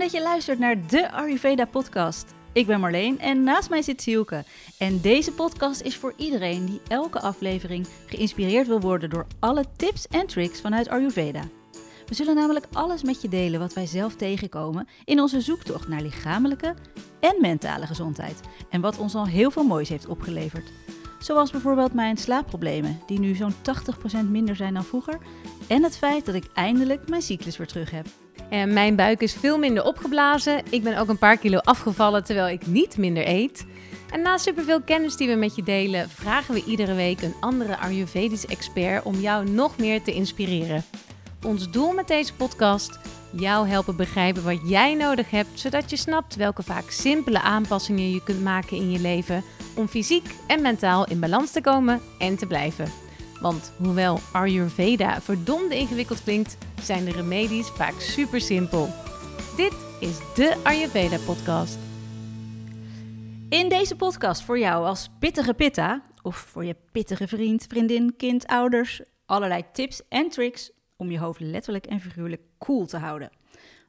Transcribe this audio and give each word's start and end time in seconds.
dat 0.00 0.12
je 0.12 0.22
luistert 0.22 0.58
naar 0.58 0.86
de 0.86 1.10
Ayurveda 1.10 1.64
podcast. 1.64 2.34
Ik 2.52 2.66
ben 2.66 2.80
Marleen 2.80 3.18
en 3.18 3.42
naast 3.42 3.70
mij 3.70 3.82
zit 3.82 4.02
Sielke. 4.02 4.44
En 4.78 5.00
deze 5.00 5.32
podcast 5.32 5.80
is 5.80 5.96
voor 5.96 6.14
iedereen 6.16 6.66
die 6.66 6.80
elke 6.88 7.20
aflevering 7.20 7.86
geïnspireerd 8.06 8.66
wil 8.66 8.80
worden 8.80 9.10
door 9.10 9.26
alle 9.38 9.64
tips 9.76 10.06
en 10.06 10.26
tricks 10.26 10.60
vanuit 10.60 10.88
Ayurveda. 10.88 11.42
We 12.06 12.14
zullen 12.14 12.34
namelijk 12.34 12.66
alles 12.72 13.02
met 13.02 13.22
je 13.22 13.28
delen 13.28 13.60
wat 13.60 13.72
wij 13.72 13.86
zelf 13.86 14.14
tegenkomen 14.16 14.88
in 15.04 15.20
onze 15.20 15.40
zoektocht 15.40 15.88
naar 15.88 16.02
lichamelijke 16.02 16.74
en 17.20 17.36
mentale 17.40 17.86
gezondheid. 17.86 18.40
En 18.70 18.80
wat 18.80 18.98
ons 18.98 19.14
al 19.14 19.26
heel 19.26 19.50
veel 19.50 19.64
moois 19.64 19.88
heeft 19.88 20.06
opgeleverd. 20.06 20.72
Zoals 21.18 21.50
bijvoorbeeld 21.50 21.94
mijn 21.94 22.16
slaapproblemen, 22.16 23.00
die 23.06 23.18
nu 23.18 23.34
zo'n 23.34 23.54
80% 24.24 24.30
minder 24.30 24.56
zijn 24.56 24.74
dan 24.74 24.84
vroeger. 24.84 25.18
En 25.68 25.82
het 25.82 25.98
feit 25.98 26.26
dat 26.26 26.34
ik 26.34 26.50
eindelijk 26.54 27.08
mijn 27.08 27.22
cyclus 27.22 27.56
weer 27.56 27.66
terug 27.66 27.90
heb. 27.90 28.06
En 28.48 28.72
mijn 28.72 28.96
buik 28.96 29.20
is 29.20 29.32
veel 29.32 29.58
minder 29.58 29.84
opgeblazen. 29.84 30.62
Ik 30.70 30.82
ben 30.82 30.98
ook 30.98 31.08
een 31.08 31.18
paar 31.18 31.36
kilo 31.36 31.58
afgevallen 31.58 32.24
terwijl 32.24 32.48
ik 32.48 32.66
niet 32.66 32.96
minder 32.96 33.28
eet. 33.28 33.66
En 34.10 34.22
na 34.22 34.38
superveel 34.38 34.82
kennis 34.82 35.16
die 35.16 35.28
we 35.28 35.34
met 35.34 35.56
je 35.56 35.62
delen, 35.62 36.08
vragen 36.08 36.54
we 36.54 36.64
iedere 36.64 36.94
week 36.94 37.22
een 37.22 37.34
andere 37.40 37.78
Ayurvedisch 37.78 38.46
expert 38.46 39.04
om 39.04 39.14
jou 39.14 39.50
nog 39.50 39.78
meer 39.78 40.02
te 40.02 40.12
inspireren. 40.12 40.84
Ons 41.46 41.70
doel 41.70 41.92
met 41.92 42.08
deze 42.08 42.34
podcast: 42.34 42.98
jou 43.30 43.68
helpen 43.68 43.96
begrijpen 43.96 44.44
wat 44.44 44.60
jij 44.64 44.94
nodig 44.94 45.30
hebt, 45.30 45.60
zodat 45.60 45.90
je 45.90 45.96
snapt 45.96 46.36
welke 46.36 46.62
vaak 46.62 46.90
simpele 46.90 47.40
aanpassingen 47.40 48.10
je 48.10 48.22
kunt 48.22 48.42
maken 48.42 48.76
in 48.76 48.90
je 48.90 49.00
leven 49.00 49.44
om 49.76 49.88
fysiek 49.88 50.34
en 50.46 50.62
mentaal 50.62 51.06
in 51.06 51.20
balans 51.20 51.50
te 51.50 51.60
komen 51.60 52.00
en 52.18 52.36
te 52.36 52.46
blijven. 52.46 53.09
Want 53.40 53.72
hoewel 53.76 54.18
Ayurveda 54.32 55.20
verdomde 55.20 55.76
ingewikkeld 55.76 56.22
klinkt, 56.22 56.56
zijn 56.82 57.04
de 57.04 57.12
remedies 57.12 57.68
vaak 57.68 58.00
super 58.00 58.40
simpel. 58.40 58.88
Dit 59.56 59.72
is 60.00 60.18
de 60.34 60.56
Ayurveda 60.62 61.18
podcast. 61.26 61.78
In 63.48 63.68
deze 63.68 63.96
podcast 63.96 64.42
voor 64.42 64.58
jou 64.58 64.86
als 64.86 65.08
pittige 65.18 65.54
pitta, 65.54 66.02
of 66.22 66.36
voor 66.36 66.64
je 66.64 66.76
pittige 66.92 67.28
vriend, 67.28 67.66
vriendin, 67.68 68.16
kind, 68.16 68.46
ouders, 68.46 69.02
allerlei 69.26 69.64
tips 69.72 70.02
en 70.08 70.28
tricks 70.28 70.70
om 70.96 71.10
je 71.10 71.18
hoofd 71.18 71.40
letterlijk 71.40 71.86
en 71.86 72.00
figuurlijk 72.00 72.42
cool 72.58 72.86
te 72.86 72.96
houden. 72.96 73.30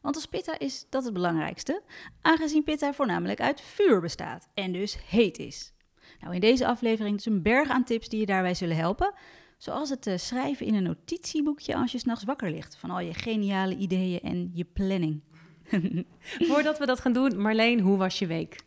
Want 0.02 0.16
als 0.16 0.25
pitta 0.25 0.59
is 0.59 0.85
dat 0.89 1.03
het 1.03 1.13
belangrijkste, 1.13 1.81
aangezien 2.22 2.63
pitta 2.63 2.94
voornamelijk 2.94 3.41
uit 3.41 3.61
vuur 3.61 4.02
bestaat 4.02 4.47
en 4.53 4.72
dus 4.72 4.97
heet 5.07 5.38
is. 5.38 5.73
Nou, 6.19 6.33
in 6.33 6.39
deze 6.39 6.67
aflevering 6.67 7.16
dus 7.16 7.25
een 7.25 7.41
berg 7.41 7.69
aan 7.69 7.83
tips 7.83 8.09
die 8.09 8.19
je 8.19 8.25
daarbij 8.25 8.53
zullen 8.53 8.75
helpen. 8.75 9.13
Zoals 9.61 9.89
het 9.89 10.07
uh, 10.07 10.17
schrijven 10.17 10.65
in 10.65 10.73
een 10.73 10.83
notitieboekje 10.83 11.75
als 11.75 11.91
je 11.91 11.97
s'nachts 11.97 12.23
wakker 12.23 12.51
ligt. 12.51 12.75
Van 12.75 12.89
al 12.89 12.99
je 12.99 13.13
geniale 13.13 13.75
ideeën 13.75 14.19
en 14.19 14.51
je 14.53 14.63
planning. 14.63 15.21
Voordat 16.49 16.77
we 16.77 16.85
dat 16.85 16.99
gaan 16.99 17.13
doen, 17.13 17.41
Marleen, 17.41 17.79
hoe 17.79 17.97
was 17.97 18.19
je 18.19 18.27
week? 18.27 18.63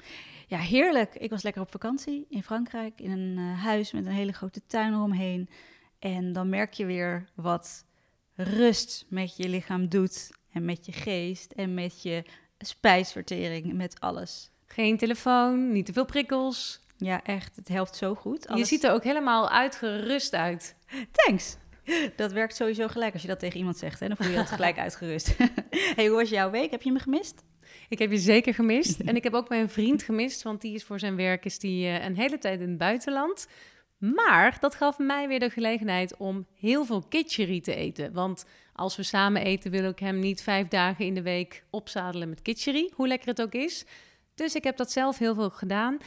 Ja, 0.46 0.58
heerlijk. 0.58 1.14
Ik 1.14 1.30
was 1.30 1.42
lekker 1.42 1.62
op 1.62 1.70
vakantie 1.70 2.26
in 2.28 2.42
Frankrijk. 2.42 3.00
In 3.00 3.10
een 3.10 3.38
uh, 3.38 3.62
huis 3.62 3.92
met 3.92 4.06
een 4.06 4.12
hele 4.12 4.32
grote 4.32 4.60
tuin 4.66 4.92
eromheen. 4.92 5.48
En 5.98 6.32
dan 6.32 6.48
merk 6.48 6.72
je 6.72 6.86
weer 6.86 7.28
wat 7.34 7.84
rust 8.34 9.06
met 9.08 9.36
je 9.36 9.48
lichaam 9.48 9.88
doet. 9.88 10.30
En 10.52 10.64
met 10.64 10.86
je 10.86 10.92
geest 10.92 11.52
en 11.52 11.74
met 11.74 12.02
je 12.02 12.24
spijsvertering, 12.58 13.72
met 13.72 14.00
alles. 14.00 14.50
Geen 14.66 14.96
telefoon, 14.96 15.72
niet 15.72 15.86
te 15.86 15.92
veel 15.92 16.04
prikkels. 16.04 16.83
Ja, 16.96 17.22
echt. 17.22 17.56
Het 17.56 17.68
helpt 17.68 17.96
zo 17.96 18.14
goed. 18.14 18.46
Je 18.54 18.64
ziet 18.64 18.84
er 18.84 18.92
ook 18.92 19.04
helemaal 19.04 19.50
uitgerust 19.50 20.34
uit. 20.34 20.76
Thanks. 21.12 21.56
Dat 22.16 22.32
werkt 22.32 22.56
sowieso 22.56 22.88
gelijk 22.88 23.12
als 23.12 23.22
je 23.22 23.28
dat 23.28 23.38
tegen 23.38 23.58
iemand 23.58 23.76
zegt. 23.76 24.00
Hè? 24.00 24.08
Dan 24.08 24.16
voel 24.16 24.28
je 24.28 24.36
dat 24.36 24.48
gelijk 24.50 24.78
uitgerust. 24.86 25.36
hey, 25.96 26.06
hoe 26.06 26.16
was 26.16 26.28
jouw 26.28 26.50
week? 26.50 26.70
Heb 26.70 26.82
je 26.82 26.92
me 26.92 26.98
gemist? 26.98 27.42
Ik 27.88 27.98
heb 27.98 28.10
je 28.10 28.18
zeker 28.18 28.54
gemist. 28.54 29.00
en 29.00 29.16
ik 29.16 29.22
heb 29.22 29.34
ook 29.34 29.48
mijn 29.48 29.68
vriend 29.68 30.02
gemist, 30.02 30.42
want 30.42 30.60
die 30.60 30.74
is 30.74 30.84
voor 30.84 30.98
zijn 30.98 31.16
werk 31.16 31.44
is 31.44 31.58
die, 31.58 31.86
uh, 31.86 32.04
een 32.04 32.16
hele 32.16 32.38
tijd 32.38 32.60
in 32.60 32.68
het 32.68 32.78
buitenland. 32.78 33.46
Maar 33.98 34.56
dat 34.60 34.74
gaf 34.74 34.98
mij 34.98 35.28
weer 35.28 35.40
de 35.40 35.50
gelegenheid 35.50 36.16
om 36.16 36.46
heel 36.58 36.84
veel 36.84 37.02
kitchery 37.08 37.60
te 37.60 37.74
eten. 37.74 38.12
Want 38.12 38.44
als 38.72 38.96
we 38.96 39.02
samen 39.02 39.42
eten, 39.42 39.70
wil 39.70 39.88
ik 39.88 39.98
hem 39.98 40.18
niet 40.18 40.42
vijf 40.42 40.68
dagen 40.68 41.04
in 41.04 41.14
de 41.14 41.22
week 41.22 41.64
opzadelen 41.70 42.28
met 42.28 42.42
kitchery, 42.42 42.90
hoe 42.94 43.08
lekker 43.08 43.28
het 43.28 43.42
ook 43.42 43.52
is. 43.52 43.84
Dus 44.34 44.54
ik 44.54 44.64
heb 44.64 44.76
dat 44.76 44.92
zelf 44.92 45.18
heel 45.18 45.34
veel 45.34 45.50
gedaan. 45.50 45.98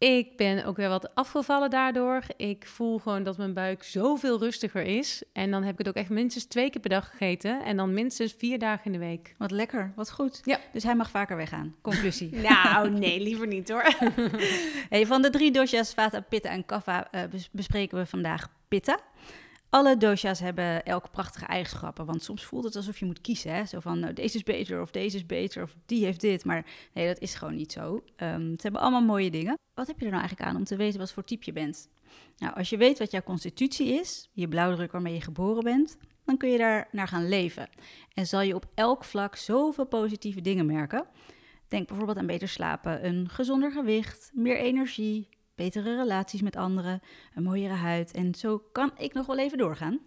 Ik 0.00 0.36
ben 0.36 0.64
ook 0.64 0.76
weer 0.76 0.88
wat 0.88 1.14
afgevallen 1.14 1.70
daardoor. 1.70 2.22
Ik 2.36 2.66
voel 2.66 2.98
gewoon 2.98 3.22
dat 3.22 3.36
mijn 3.36 3.54
buik 3.54 3.82
zoveel 3.82 4.38
rustiger 4.38 4.82
is. 4.82 5.22
En 5.32 5.50
dan 5.50 5.62
heb 5.62 5.72
ik 5.72 5.78
het 5.78 5.88
ook 5.88 5.94
echt 5.94 6.08
minstens 6.08 6.44
twee 6.44 6.70
keer 6.70 6.80
per 6.80 6.90
dag 6.90 7.10
gegeten. 7.10 7.64
En 7.64 7.76
dan 7.76 7.94
minstens 7.94 8.34
vier 8.38 8.58
dagen 8.58 8.84
in 8.84 8.92
de 8.92 8.98
week. 8.98 9.34
Wat 9.38 9.50
lekker, 9.50 9.92
wat 9.96 10.10
goed. 10.10 10.40
Ja. 10.44 10.58
Dus 10.72 10.82
hij 10.82 10.94
mag 10.94 11.10
vaker 11.10 11.36
weggaan. 11.36 11.74
Conclusie. 11.80 12.34
nou, 12.48 12.90
nee, 12.90 13.20
liever 13.20 13.46
niet 13.46 13.68
hoor. 13.68 13.94
hey, 14.90 15.06
van 15.06 15.22
de 15.22 15.30
drie 15.30 15.50
doshas, 15.50 15.94
vata, 15.94 16.20
pitta 16.20 16.48
en 16.48 16.64
kapha, 16.66 17.08
uh, 17.12 17.20
bespreken 17.52 17.98
we 17.98 18.06
vandaag 18.06 18.48
pitta. 18.68 18.98
Alle 19.70 19.96
dosha's 19.96 20.40
hebben 20.40 20.84
elke 20.84 21.08
prachtige 21.10 21.44
eigenschappen. 21.44 22.06
Want 22.06 22.22
soms 22.22 22.44
voelt 22.44 22.64
het 22.64 22.76
alsof 22.76 22.98
je 22.98 23.04
moet 23.04 23.20
kiezen. 23.20 23.54
Hè? 23.54 23.64
Zo 23.64 23.80
van, 23.80 23.98
nou, 23.98 24.12
deze 24.12 24.36
is 24.36 24.42
beter 24.42 24.80
of 24.80 24.90
deze 24.90 25.16
is 25.16 25.26
beter 25.26 25.62
of 25.62 25.74
die 25.86 26.04
heeft 26.04 26.20
dit. 26.20 26.44
Maar 26.44 26.66
nee, 26.94 27.06
dat 27.06 27.18
is 27.18 27.34
gewoon 27.34 27.54
niet 27.54 27.72
zo. 27.72 27.94
Um, 27.94 28.50
ze 28.50 28.62
hebben 28.62 28.80
allemaal 28.80 29.02
mooie 29.02 29.30
dingen. 29.30 29.58
Wat 29.74 29.86
heb 29.86 29.98
je 29.98 30.04
er 30.04 30.10
nou 30.10 30.22
eigenlijk 30.22 30.50
aan 30.50 30.56
om 30.56 30.64
te 30.64 30.76
weten 30.76 30.98
wat 30.98 31.12
voor 31.12 31.24
type 31.24 31.44
je 31.44 31.52
bent? 31.52 31.88
Nou, 32.36 32.54
als 32.54 32.70
je 32.70 32.76
weet 32.76 32.98
wat 32.98 33.10
jouw 33.10 33.22
constitutie 33.22 33.86
is, 33.86 34.28
je 34.32 34.48
blauwdruk 34.48 34.92
waarmee 34.92 35.14
je 35.14 35.20
geboren 35.20 35.64
bent, 35.64 35.98
dan 36.24 36.36
kun 36.36 36.48
je 36.48 36.58
daar 36.58 36.88
naar 36.92 37.08
gaan 37.08 37.28
leven. 37.28 37.68
En 38.14 38.26
zal 38.26 38.40
je 38.40 38.54
op 38.54 38.66
elk 38.74 39.04
vlak 39.04 39.36
zoveel 39.36 39.86
positieve 39.86 40.40
dingen 40.40 40.66
merken. 40.66 41.06
Denk 41.68 41.86
bijvoorbeeld 41.86 42.18
aan 42.18 42.26
beter 42.26 42.48
slapen, 42.48 43.06
een 43.06 43.28
gezonder 43.28 43.72
gewicht, 43.72 44.30
meer 44.34 44.56
energie, 44.56 45.28
betere 45.62 45.96
relaties 45.96 46.42
met 46.42 46.56
anderen, 46.56 47.02
een 47.34 47.42
mooiere 47.42 47.74
huid. 47.74 48.12
En 48.12 48.34
zo 48.34 48.62
kan 48.72 48.92
ik 48.98 49.12
nog 49.12 49.26
wel 49.26 49.38
even 49.38 49.58
doorgaan. 49.58 49.98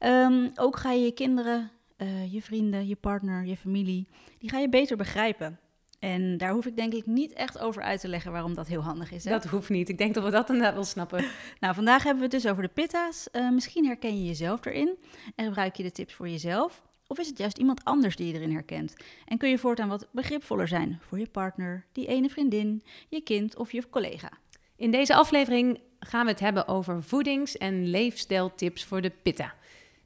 Um, 0.00 0.50
ook 0.54 0.76
ga 0.76 0.92
je 0.92 1.04
je 1.04 1.12
kinderen, 1.12 1.70
uh, 1.98 2.32
je 2.32 2.42
vrienden, 2.42 2.88
je 2.88 2.96
partner, 2.96 3.44
je 3.44 3.56
familie, 3.56 4.08
die 4.38 4.50
ga 4.50 4.58
je 4.58 4.68
beter 4.68 4.96
begrijpen. 4.96 5.58
En 5.98 6.36
daar 6.36 6.52
hoef 6.52 6.66
ik 6.66 6.76
denk 6.76 6.92
ik 6.92 7.06
niet 7.06 7.32
echt 7.32 7.58
over 7.58 7.82
uit 7.82 8.00
te 8.00 8.08
leggen 8.08 8.32
waarom 8.32 8.54
dat 8.54 8.66
heel 8.66 8.82
handig 8.82 9.12
is. 9.12 9.24
Hè? 9.24 9.30
Dat 9.30 9.44
hoeft 9.44 9.68
niet. 9.68 9.88
Ik 9.88 9.98
denk 9.98 10.14
dat 10.14 10.24
we 10.24 10.30
dat 10.30 10.48
inderdaad 10.48 10.74
wel 10.74 10.84
snappen. 10.84 11.24
nou, 11.60 11.74
vandaag 11.74 12.02
hebben 12.02 12.22
we 12.22 12.34
het 12.34 12.42
dus 12.42 12.50
over 12.50 12.62
de 12.62 12.68
pitta's. 12.68 13.28
Uh, 13.32 13.50
misschien 13.50 13.86
herken 13.86 14.18
je 14.18 14.24
jezelf 14.24 14.64
erin 14.64 14.96
en 15.34 15.44
gebruik 15.44 15.76
je 15.76 15.82
de 15.82 15.92
tips 15.92 16.14
voor 16.14 16.28
jezelf. 16.28 16.82
Of 17.08 17.18
is 17.18 17.26
het 17.26 17.38
juist 17.38 17.58
iemand 17.58 17.84
anders 17.84 18.16
die 18.16 18.26
je 18.26 18.34
erin 18.34 18.52
herkent? 18.52 18.94
En 19.24 19.38
kun 19.38 19.48
je 19.48 19.58
voortaan 19.58 19.88
wat 19.88 20.08
begripvoller 20.10 20.68
zijn 20.68 20.98
voor 21.00 21.18
je 21.18 21.28
partner, 21.28 21.86
die 21.92 22.06
ene 22.06 22.28
vriendin, 22.28 22.82
je 23.08 23.20
kind 23.20 23.56
of 23.56 23.72
je 23.72 23.88
collega? 23.88 24.30
In 24.76 24.90
deze 24.90 25.14
aflevering 25.14 25.80
gaan 26.00 26.24
we 26.24 26.30
het 26.30 26.40
hebben 26.40 26.68
over 26.68 27.02
voedings- 27.02 27.56
en 27.56 27.90
leefstijltips 27.90 28.84
voor 28.84 29.00
de 29.00 29.12
pitta. 29.22 29.54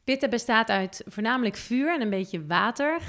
Pitta 0.05 0.29
bestaat 0.29 0.69
uit 0.69 1.03
voornamelijk 1.07 1.57
vuur 1.57 1.95
en 1.95 2.01
een 2.01 2.11
beetje 2.11 2.47
water. 2.47 3.01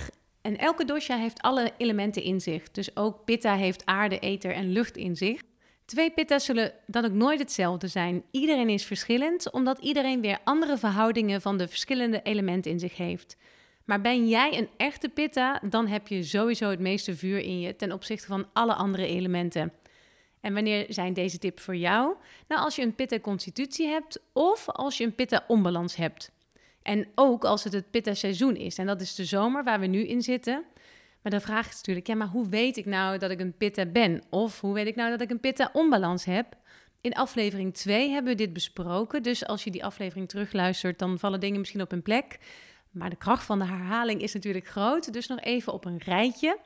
En 0.42 0.58
elke 0.58 0.86
dosha 0.86 1.18
heeft 1.18 1.42
alle 1.42 1.72
elementen 1.78 2.24
in 2.24 2.42
zich. 2.42 2.72
Dus 2.72 2.96
ook 2.96 3.26
pitta 3.26 3.56
heeft 3.56 3.86
aarde, 3.86 4.20
ether 4.20 4.52
en 4.52 4.72
lucht 4.72 4.98
in 4.98 5.16
zich. 5.16 5.42
Twee 5.86 6.12
pitta's 6.12 6.46
zullen 6.46 6.74
dan 6.88 7.06
ook 7.06 7.12
nooit 7.12 7.40
hetzelfde 7.40 7.88
zijn. 7.88 8.24
Iedereen 8.32 8.70
is 8.70 8.86
verschillend, 8.86 9.52
omdat 9.52 9.80
iedereen 9.80 10.22
weer 10.22 10.38
andere 10.44 10.78
verhoudingen 10.78 11.42
van 11.42 11.58
de 11.58 11.68
verschillende 11.68 12.22
elementen 12.22 12.72
in 12.72 12.80
zich 12.80 12.98
heeft. 12.98 13.38
Maar 13.86 14.02
ben 14.02 14.28
jij 14.28 14.58
een 14.58 14.70
echte 14.78 15.10
pitta, 15.10 15.62
dan 15.70 15.88
heb 15.88 16.08
je 16.08 16.24
sowieso 16.24 16.70
het 16.70 16.80
meeste 16.80 17.16
vuur 17.16 17.40
in 17.40 17.60
je 17.60 17.76
ten 17.76 17.92
opzichte 17.92 18.28
van 18.28 18.46
alle 18.54 18.74
andere 18.74 19.08
elementen. 19.08 19.74
En 20.42 20.54
wanneer 20.54 20.86
zijn 20.90 21.14
deze 21.14 21.38
tips 21.38 21.64
voor 21.64 21.76
jou? 21.76 22.16
Nou, 22.48 22.62
als 22.62 22.76
je 22.76 22.82
een 22.82 22.96
pitta-constitutie 22.96 23.88
hebt 23.88 24.22
of 24.34 24.70
als 24.70 24.98
je 24.98 25.04
een 25.04 25.16
pitta-onbalans 25.16 25.96
hebt. 25.96 26.32
En 26.82 27.08
ook 27.16 27.46
als 27.46 27.64
het 27.64 27.74
het 27.74 27.92
pitta-seizoen 27.92 28.56
is. 28.56 28.78
En 28.78 28.86
dat 28.86 29.02
is 29.02 29.16
de 29.16 29.26
zomer 29.26 29.64
waar 29.64 29.80
we 29.80 29.86
nu 29.86 30.08
in 30.08 30.22
zitten. 30.22 30.64
Maar 31.22 31.32
de 31.32 31.40
vraag 31.40 31.70
is 31.70 31.76
natuurlijk, 31.76 32.08
ja, 32.08 32.16
maar 32.16 32.28
hoe 32.28 32.50
weet 32.50 32.78
ik 32.78 32.86
nou 32.86 33.18
dat 33.18 33.32
ik 33.32 33.40
een 33.40 33.58
pitta 33.58 33.86
ben? 33.86 34.24
Of 34.30 34.62
hoe 34.62 34.74
weet 34.74 34.88
ik 34.88 34.96
nou 34.96 35.10
dat 35.10 35.22
ik 35.22 35.30
een 35.30 35.40
pitta-onbalans 35.40 36.26
heb? 36.26 36.56
In 37.02 37.14
aflevering 37.14 37.74
2 37.74 38.10
hebben 38.10 38.32
we 38.32 38.38
dit 38.38 38.54
besproken. 38.54 39.24
Dus 39.24 39.46
als 39.46 39.64
je 39.64 39.72
die 39.72 39.86
aflevering 39.86 40.30
terugluistert, 40.30 41.00
dan 41.00 41.20
vallen 41.20 41.40
dingen 41.40 41.60
misschien 41.60 41.82
op 41.82 41.92
hun 41.92 42.02
plek. 42.02 42.40
Maar 42.92 43.10
de 43.10 43.16
kracht 43.16 43.44
van 43.44 43.60
de 43.60 43.66
herhaling 43.66 44.22
is 44.22 44.34
natuurlijk 44.34 44.68
groot. 44.68 45.14
Dus 45.14 45.28
nog 45.28 45.40
even 45.40 45.74
op 45.74 45.86
een 45.86 45.98
rijtje. 45.98 46.58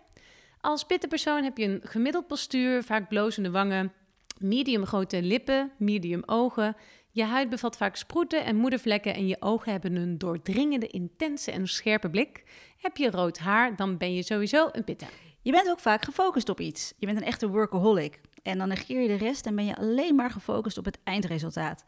Als 0.66 0.84
pittenpersoon 0.84 1.44
heb 1.44 1.58
je 1.58 1.66
een 1.66 1.82
gemiddeld 1.84 2.28
postuur, 2.28 2.84
vaak 2.84 3.08
blozende 3.08 3.52
wangen, 3.52 3.94
medium 4.40 4.86
grote 4.86 5.22
lippen, 5.22 5.72
medium 5.78 6.24
ogen. 6.26 6.76
Je 7.12 7.24
huid 7.24 7.50
bevat 7.50 7.78
vaak 7.78 7.96
sproeten 7.96 8.46
en 8.46 8.56
moedervlekken 8.56 9.14
en 9.14 9.28
je 9.28 9.38
ogen 9.40 9.72
hebben 9.72 9.96
een 9.96 10.18
doordringende, 10.18 10.88
intense 10.88 11.52
en 11.52 11.68
scherpe 11.68 12.10
blik. 12.10 12.44
Heb 12.78 12.98
je 12.98 13.10
rood 13.10 13.38
haar, 13.38 13.76
dan 13.76 13.98
ben 13.98 14.14
je 14.14 14.24
sowieso 14.24 14.70
een 14.72 14.84
pitta. 14.84 15.08
Je 15.42 15.52
bent 15.52 15.70
ook 15.70 15.80
vaak 15.80 16.04
gefocust 16.04 16.50
op 16.50 16.60
iets. 16.60 16.94
Je 16.98 17.06
bent 17.06 17.18
een 17.18 17.28
echte 17.28 17.50
workaholic. 17.50 18.22
En 18.44 18.58
dan 18.58 18.68
negeer 18.68 19.02
je 19.02 19.08
de 19.08 19.26
rest 19.26 19.46
en 19.46 19.56
ben 19.56 19.66
je 19.66 19.78
alleen 19.78 20.16
maar 20.16 20.32
gefocust 20.32 20.78
op 20.78 20.86
het 20.86 21.00
eindresultaat. 21.04 21.84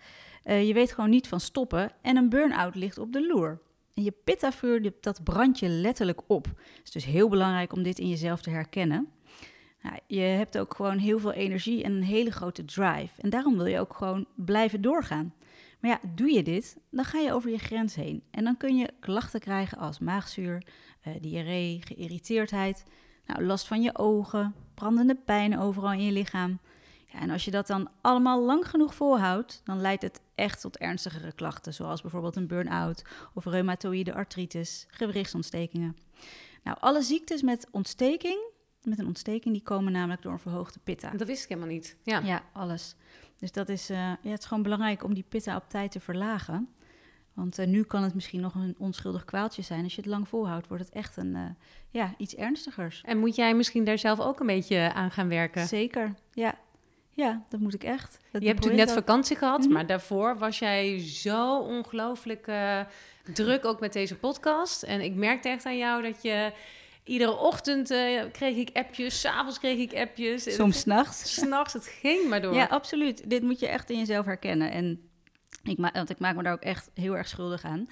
Uh, 0.45 0.67
je 0.67 0.73
weet 0.73 0.91
gewoon 0.91 1.09
niet 1.09 1.27
van 1.27 1.39
stoppen 1.39 1.91
en 2.01 2.17
een 2.17 2.29
burn-out 2.29 2.75
ligt 2.75 2.97
op 2.97 3.13
de 3.13 3.27
loer. 3.27 3.61
En 3.97 4.03
je 4.03 4.13
pitta-vuur, 4.23 4.93
dat 5.01 5.23
brandt 5.23 5.59
je 5.59 5.67
letterlijk 5.67 6.21
op. 6.27 6.45
Het 6.45 6.81
is 6.83 6.91
dus 6.91 7.05
heel 7.05 7.29
belangrijk 7.29 7.73
om 7.73 7.83
dit 7.83 7.99
in 7.99 8.09
jezelf 8.09 8.41
te 8.41 8.49
herkennen. 8.49 9.07
Nou, 9.81 9.99
je 10.07 10.19
hebt 10.19 10.57
ook 10.57 10.75
gewoon 10.75 10.97
heel 10.97 11.19
veel 11.19 11.31
energie 11.31 11.83
en 11.83 11.91
een 11.91 12.03
hele 12.03 12.31
grote 12.31 12.65
drive. 12.65 13.21
En 13.21 13.29
daarom 13.29 13.57
wil 13.57 13.65
je 13.65 13.79
ook 13.79 13.95
gewoon 13.95 14.25
blijven 14.35 14.81
doorgaan. 14.81 15.33
Maar 15.79 15.91
ja, 15.91 16.09
doe 16.15 16.31
je 16.31 16.43
dit, 16.43 16.77
dan 16.89 17.05
ga 17.05 17.19
je 17.19 17.33
over 17.33 17.49
je 17.49 17.57
grens 17.57 17.95
heen. 17.95 18.23
En 18.31 18.43
dan 18.43 18.57
kun 18.57 18.77
je 18.77 18.89
klachten 18.99 19.39
krijgen 19.39 19.77
als 19.77 19.99
maagzuur, 19.99 20.63
uh, 21.07 21.13
diarree, 21.21 21.81
geïrriteerdheid, 21.83 22.85
nou, 23.25 23.43
last 23.43 23.67
van 23.67 23.81
je 23.81 23.97
ogen, 23.97 24.55
brandende 24.73 25.15
pijn 25.15 25.59
overal 25.59 25.91
in 25.91 26.03
je 26.03 26.11
lichaam. 26.11 26.59
Ja, 27.07 27.19
en 27.19 27.29
als 27.29 27.45
je 27.45 27.51
dat 27.51 27.67
dan 27.67 27.89
allemaal 28.01 28.43
lang 28.43 28.69
genoeg 28.69 28.95
volhoudt, 28.95 29.61
dan 29.63 29.81
leidt 29.81 30.01
het 30.01 30.21
echt 30.35 30.61
tot 30.61 30.77
ernstigere 30.77 31.31
klachten, 31.31 31.73
zoals 31.73 32.01
bijvoorbeeld 32.01 32.35
een 32.35 32.47
burn-out 32.47 33.03
of 33.33 33.45
reumatoïde 33.45 34.13
artritis, 34.13 34.85
gewrichtsontstekingen. 34.89 35.97
Nou, 36.63 36.77
alle 36.79 37.01
ziektes 37.01 37.41
met 37.41 37.67
ontsteking, 37.71 38.39
met 38.83 38.99
een 38.99 39.07
ontsteking, 39.07 39.53
die 39.53 39.63
komen 39.63 39.91
namelijk 39.91 40.21
door 40.21 40.31
een 40.31 40.39
verhoogde 40.39 40.79
pitta. 40.83 41.09
Dat 41.09 41.27
wist 41.27 41.43
ik 41.43 41.49
helemaal 41.49 41.69
niet. 41.69 41.97
Ja, 42.03 42.19
ja 42.19 42.43
alles. 42.53 42.95
Dus 43.37 43.51
dat 43.51 43.69
is, 43.69 43.89
uh, 43.89 43.97
ja, 43.97 44.17
het 44.21 44.39
is 44.39 44.45
gewoon 44.45 44.63
belangrijk 44.63 45.03
om 45.03 45.13
die 45.13 45.25
pitta 45.29 45.55
op 45.55 45.69
tijd 45.69 45.91
te 45.91 45.99
verlagen. 45.99 46.69
Want 47.33 47.59
uh, 47.59 47.67
nu 47.67 47.83
kan 47.83 48.03
het 48.03 48.13
misschien 48.13 48.41
nog 48.41 48.55
een 48.55 48.75
onschuldig 48.77 49.25
kwaaltje 49.25 49.61
zijn. 49.61 49.83
Als 49.83 49.95
je 49.95 50.01
het 50.01 50.09
lang 50.09 50.27
volhoudt, 50.27 50.67
wordt 50.67 50.83
het 50.83 50.93
echt 50.93 51.17
een, 51.17 51.35
uh, 51.35 51.45
ja, 51.89 52.13
iets 52.17 52.35
ernstigers. 52.35 53.01
En 53.05 53.17
moet 53.17 53.35
jij 53.35 53.55
misschien 53.55 53.83
daar 53.83 53.97
zelf 53.97 54.19
ook 54.19 54.39
een 54.39 54.47
beetje 54.47 54.93
aan 54.93 55.11
gaan 55.11 55.27
werken? 55.27 55.67
Zeker, 55.67 56.13
ja. 56.31 56.55
Ja, 57.17 57.41
dat 57.49 57.59
moet 57.59 57.73
ik 57.73 57.83
echt. 57.83 58.19
Dat 58.31 58.41
je 58.41 58.47
hebt 58.47 58.59
natuurlijk 58.59 58.87
net 58.87 58.97
vakantie 58.97 59.35
gehad, 59.35 59.57
mm 59.57 59.63
-hmm. 59.63 59.73
maar 59.73 59.85
daarvoor 59.85 60.37
was 60.37 60.59
jij 60.59 60.99
zo 60.99 61.59
ongelooflijk 61.59 62.47
uh, 62.47 62.79
druk 63.33 63.65
ook 63.65 63.79
met 63.79 63.93
deze 63.93 64.15
podcast. 64.15 64.83
En 64.83 65.01
ik 65.01 65.15
merkte 65.15 65.49
echt 65.49 65.65
aan 65.65 65.77
jou 65.77 66.01
dat 66.01 66.21
je 66.21 66.51
iedere 67.03 67.37
ochtend 67.37 67.91
uh, 67.91 68.21
kreeg 68.31 68.57
ik 68.57 68.69
appjes, 68.73 69.19
s'avonds 69.19 69.59
kreeg 69.59 69.77
ik 69.77 69.99
appjes. 69.99 70.55
Soms 70.55 70.79
s'nachts. 70.79 71.33
S'nachts, 71.39 71.73
het 71.73 71.87
ging 71.87 72.29
maar 72.29 72.41
door. 72.41 72.53
Ja, 72.53 72.65
absoluut. 72.65 73.29
Dit 73.29 73.41
moet 73.41 73.59
je 73.59 73.67
echt 73.67 73.89
in 73.89 73.97
jezelf 73.97 74.25
herkennen. 74.25 74.71
En 74.71 75.09
ik, 75.63 75.77
ma 75.77 75.91
want 75.93 76.09
ik 76.09 76.19
maak 76.19 76.35
me 76.35 76.43
daar 76.43 76.53
ook 76.53 76.61
echt 76.61 76.89
heel 76.93 77.17
erg 77.17 77.27
schuldig 77.27 77.63
aan. 77.63 77.87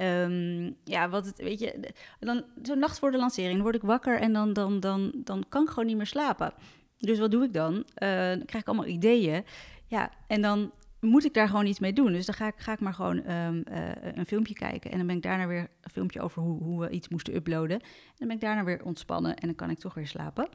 Um, 0.00 0.76
ja, 0.84 1.08
wat 1.08 1.26
het, 1.26 1.38
weet 1.38 1.60
je, 1.60 1.92
dan 2.20 2.44
zo'n 2.62 2.78
nacht 2.78 2.98
voor 2.98 3.10
de 3.10 3.18
lancering 3.18 3.52
dan 3.52 3.62
word 3.62 3.74
ik 3.74 3.82
wakker 3.82 4.20
en 4.20 4.32
dan, 4.32 4.52
dan, 4.52 4.80
dan, 4.80 5.12
dan 5.14 5.44
kan 5.48 5.62
ik 5.62 5.68
gewoon 5.68 5.86
niet 5.86 5.96
meer 5.96 6.06
slapen. 6.06 6.52
Dus 7.00 7.18
wat 7.18 7.30
doe 7.30 7.44
ik 7.44 7.52
dan? 7.52 7.74
Uh, 7.74 7.84
dan 8.28 8.44
krijg 8.44 8.62
ik 8.62 8.66
allemaal 8.66 8.86
ideeën. 8.86 9.44
Ja, 9.86 10.10
en 10.26 10.42
dan 10.42 10.72
moet 11.00 11.24
ik 11.24 11.34
daar 11.34 11.48
gewoon 11.48 11.66
iets 11.66 11.78
mee 11.78 11.92
doen. 11.92 12.12
Dus 12.12 12.26
dan 12.26 12.34
ga 12.34 12.46
ik, 12.46 12.54
ga 12.56 12.72
ik 12.72 12.80
maar 12.80 12.94
gewoon 12.94 13.30
um, 13.30 13.64
uh, 13.70 13.88
een 14.14 14.26
filmpje 14.26 14.54
kijken. 14.54 14.90
En 14.90 14.98
dan 14.98 15.06
ben 15.06 15.16
ik 15.16 15.22
daarna 15.22 15.46
weer 15.46 15.68
een 15.80 15.90
filmpje 15.90 16.20
over 16.20 16.42
hoe, 16.42 16.62
hoe 16.62 16.80
we 16.80 16.90
iets 16.90 17.08
moesten 17.08 17.34
uploaden. 17.34 17.80
En 17.80 18.14
dan 18.16 18.26
ben 18.26 18.36
ik 18.36 18.42
daarna 18.42 18.64
weer 18.64 18.84
ontspannen 18.84 19.36
en 19.36 19.46
dan 19.46 19.56
kan 19.56 19.70
ik 19.70 19.78
toch 19.78 19.94
weer 19.94 20.06
slapen. 20.06 20.48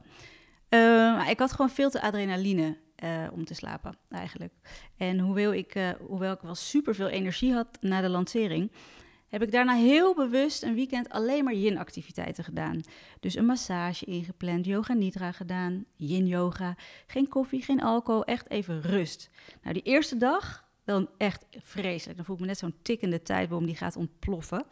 Uh, 0.70 1.26
ik 1.30 1.38
had 1.38 1.52
gewoon 1.52 1.70
veel 1.70 1.90
te 1.90 2.02
adrenaline 2.02 2.76
uh, 3.04 3.10
om 3.32 3.44
te 3.44 3.54
slapen, 3.54 3.96
eigenlijk. 4.08 4.52
En 4.96 5.18
hoewel 5.18 5.52
ik, 5.52 5.94
hoewel 6.06 6.32
ik 6.32 6.40
wel 6.40 6.54
superveel 6.54 7.08
energie 7.08 7.52
had 7.52 7.78
na 7.80 8.00
de 8.00 8.08
lancering, 8.08 8.70
heb 9.28 9.42
ik 9.42 9.52
daarna 9.52 9.74
heel 9.74 10.14
bewust 10.14 10.62
een 10.62 10.74
weekend 10.74 11.08
alleen 11.08 11.44
maar 11.44 11.54
yin-activiteiten 11.54 12.44
gedaan. 12.44 12.80
Dus 13.20 13.34
een 13.34 13.46
massage 13.46 14.04
ingepland, 14.04 14.66
yoga 14.66 14.94
nidra 14.94 15.32
gedaan, 15.32 15.84
yin-yoga, 15.96 16.76
geen 17.06 17.28
koffie, 17.28 17.62
geen 17.62 17.82
alcohol, 17.82 18.24
echt 18.24 18.50
even 18.50 18.80
rust. 18.80 19.30
Nou, 19.62 19.74
die 19.74 19.82
eerste 19.82 20.16
dag 20.16 20.64
dan 20.84 21.08
echt 21.16 21.46
vreselijk. 21.50 22.16
Dan 22.16 22.26
voel 22.26 22.34
ik 22.34 22.40
me 22.40 22.46
net 22.46 22.58
zo'n 22.58 22.74
tikkende 22.82 23.22
tijdbom 23.22 23.66
die 23.66 23.76
gaat 23.76 23.96
ontploffen. 23.96 24.64